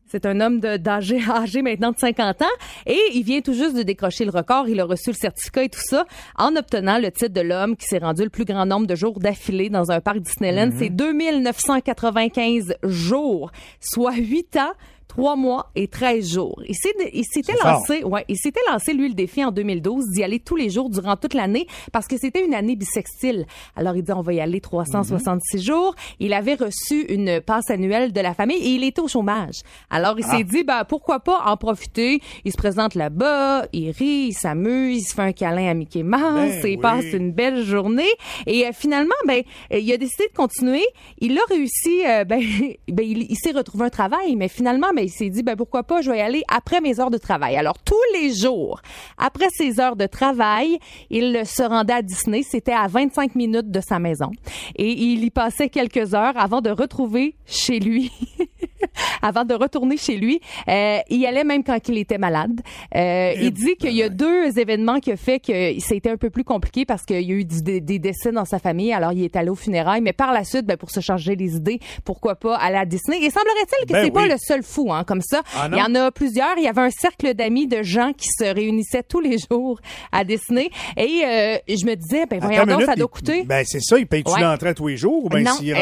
[0.09, 2.47] C'est un homme d'âge âgé maintenant de 50 ans
[2.87, 4.69] et il vient tout juste de décrocher le record.
[4.69, 6.05] Il a reçu le certificat et tout ça
[6.37, 9.19] en obtenant le titre de l'homme qui s'est rendu le plus grand nombre de jours
[9.19, 10.69] d'affilée dans un parc Disneyland.
[10.73, 10.79] Mhm.
[10.79, 14.73] C'est 2995 jours, soit 8 ans.
[15.17, 16.61] 3 mois et 13 jours.
[16.69, 17.73] Il s'est- il s'était fort.
[17.73, 20.91] lancé, ouais, il s'était lancé, lui, le défi en 2012 d'y aller tous les jours
[20.91, 23.47] durant toute l'année parce que c'était une année bissextile.
[23.77, 25.95] Alors, il dit, on va y aller 366 jours.
[26.21, 29.61] Il avait reçu une passe annuelle de la famille et il était au chômage.
[29.91, 30.37] Alors, il Ah.
[30.37, 32.21] s'est dit, ben, pourquoi pas en profiter?
[32.45, 36.03] Il se présente là-bas, il rit, il s'amuse, il se fait un câlin à Mickey
[36.03, 36.77] Mouse, Ben il oui.
[36.77, 38.05] passe une belle journée.
[38.47, 39.43] Et euh, finalement, ben,
[39.73, 40.85] euh, il a décidé de continuer.
[41.21, 42.41] Il a réussi, euh, ben,
[42.89, 45.83] ben, il, il s'est retrouvé un travail, mais finalement, ben, il s'est dit, ben, pourquoi
[45.83, 47.57] pas, je vais y aller après mes heures de travail.
[47.57, 48.81] Alors, tous les jours,
[49.19, 50.79] après ses heures de travail,
[51.11, 52.43] il se rendait à Disney.
[52.43, 54.31] C'était à 25 minutes de sa maison.
[54.77, 58.13] Et il y passait quelques heures avant de retrouver chez lui.
[59.27, 60.41] avant de retourner chez lui.
[60.69, 62.61] Euh, il y allait même quand il était malade.
[62.95, 66.31] Euh, il dit qu'il y a deux événements qui ont fait que c'était un peu
[66.31, 68.93] plus compliqué parce qu'il y a eu des, des décès dans sa famille.
[68.93, 70.01] Alors, il est allé aux funérailles.
[70.01, 73.19] Mais par la suite, ben, pour se changer les idées, pourquoi pas aller à Disney?
[73.23, 75.43] Et semblerait-il que Ben c'est pas le seul fou hein, comme ça.
[75.57, 76.57] Ah il y en a plusieurs.
[76.57, 79.81] Il y avait un cercle d'amis de gens qui se réunissaient tous les jours
[80.13, 80.71] à Disney.
[80.97, 83.43] Et euh, je me disais, ben voyons donc, ça doit coûter.
[83.45, 84.41] Ben, c'est ça, il paye-tu Ouais.
[84.43, 85.65] l'entrée tous les jours ou ben non, euh, rendu...
[85.65, 85.73] tu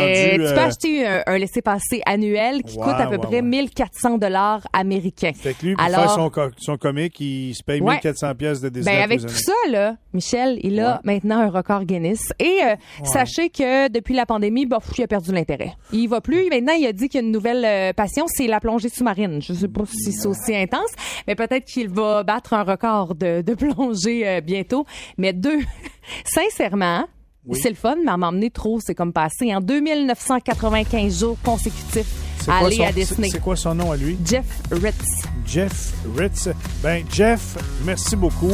[0.42, 3.42] euh, peux acheter un, un laissez-passer annuel qui coûte à peu près ouais.
[3.42, 5.32] 1400 dollars américains.
[5.34, 7.94] Fait que lui, pour Alors, faire son, co- son comique, il se paye Ouais.
[7.94, 8.96] 1400 pièces de Disney.
[8.96, 13.48] ben avec tout ça là, Michel, il a maintenant un record Guinness et euh, sachez
[13.50, 15.72] que depuis la pandémie, pff, il a perdu l'intérêt.
[15.92, 16.48] Il va plus.
[16.48, 19.40] Maintenant, il a dit qu'il y a une nouvelle euh, passion, c'est la plongée sous-marine.
[19.42, 20.90] Je sais pas si c'est aussi intense,
[21.26, 24.84] mais peut-être qu'il va battre un record de, de plongée euh, bientôt.
[25.18, 25.60] Mais deux,
[26.24, 27.04] sincèrement.
[27.52, 29.54] C'est le fun, mais à m'emmener trop, c'est comme passé.
[29.54, 32.06] En 2995 jours consécutifs
[32.52, 33.28] aller son- à Disney.
[33.28, 34.18] C'est c'est quoi son nom à lui?
[34.24, 35.04] Jeff Ritz.
[35.46, 36.48] Jeff Ritz.
[36.82, 37.40] Ben, Jeff,
[37.84, 38.52] merci beaucoup.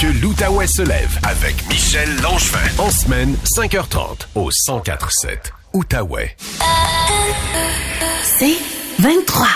[0.00, 2.58] Que l'Outaouais se lève avec Michel Langevin.
[2.78, 6.36] En semaine, 5h30 au 1047 Outaouais.
[8.38, 8.56] C'est
[9.00, 9.46] 23.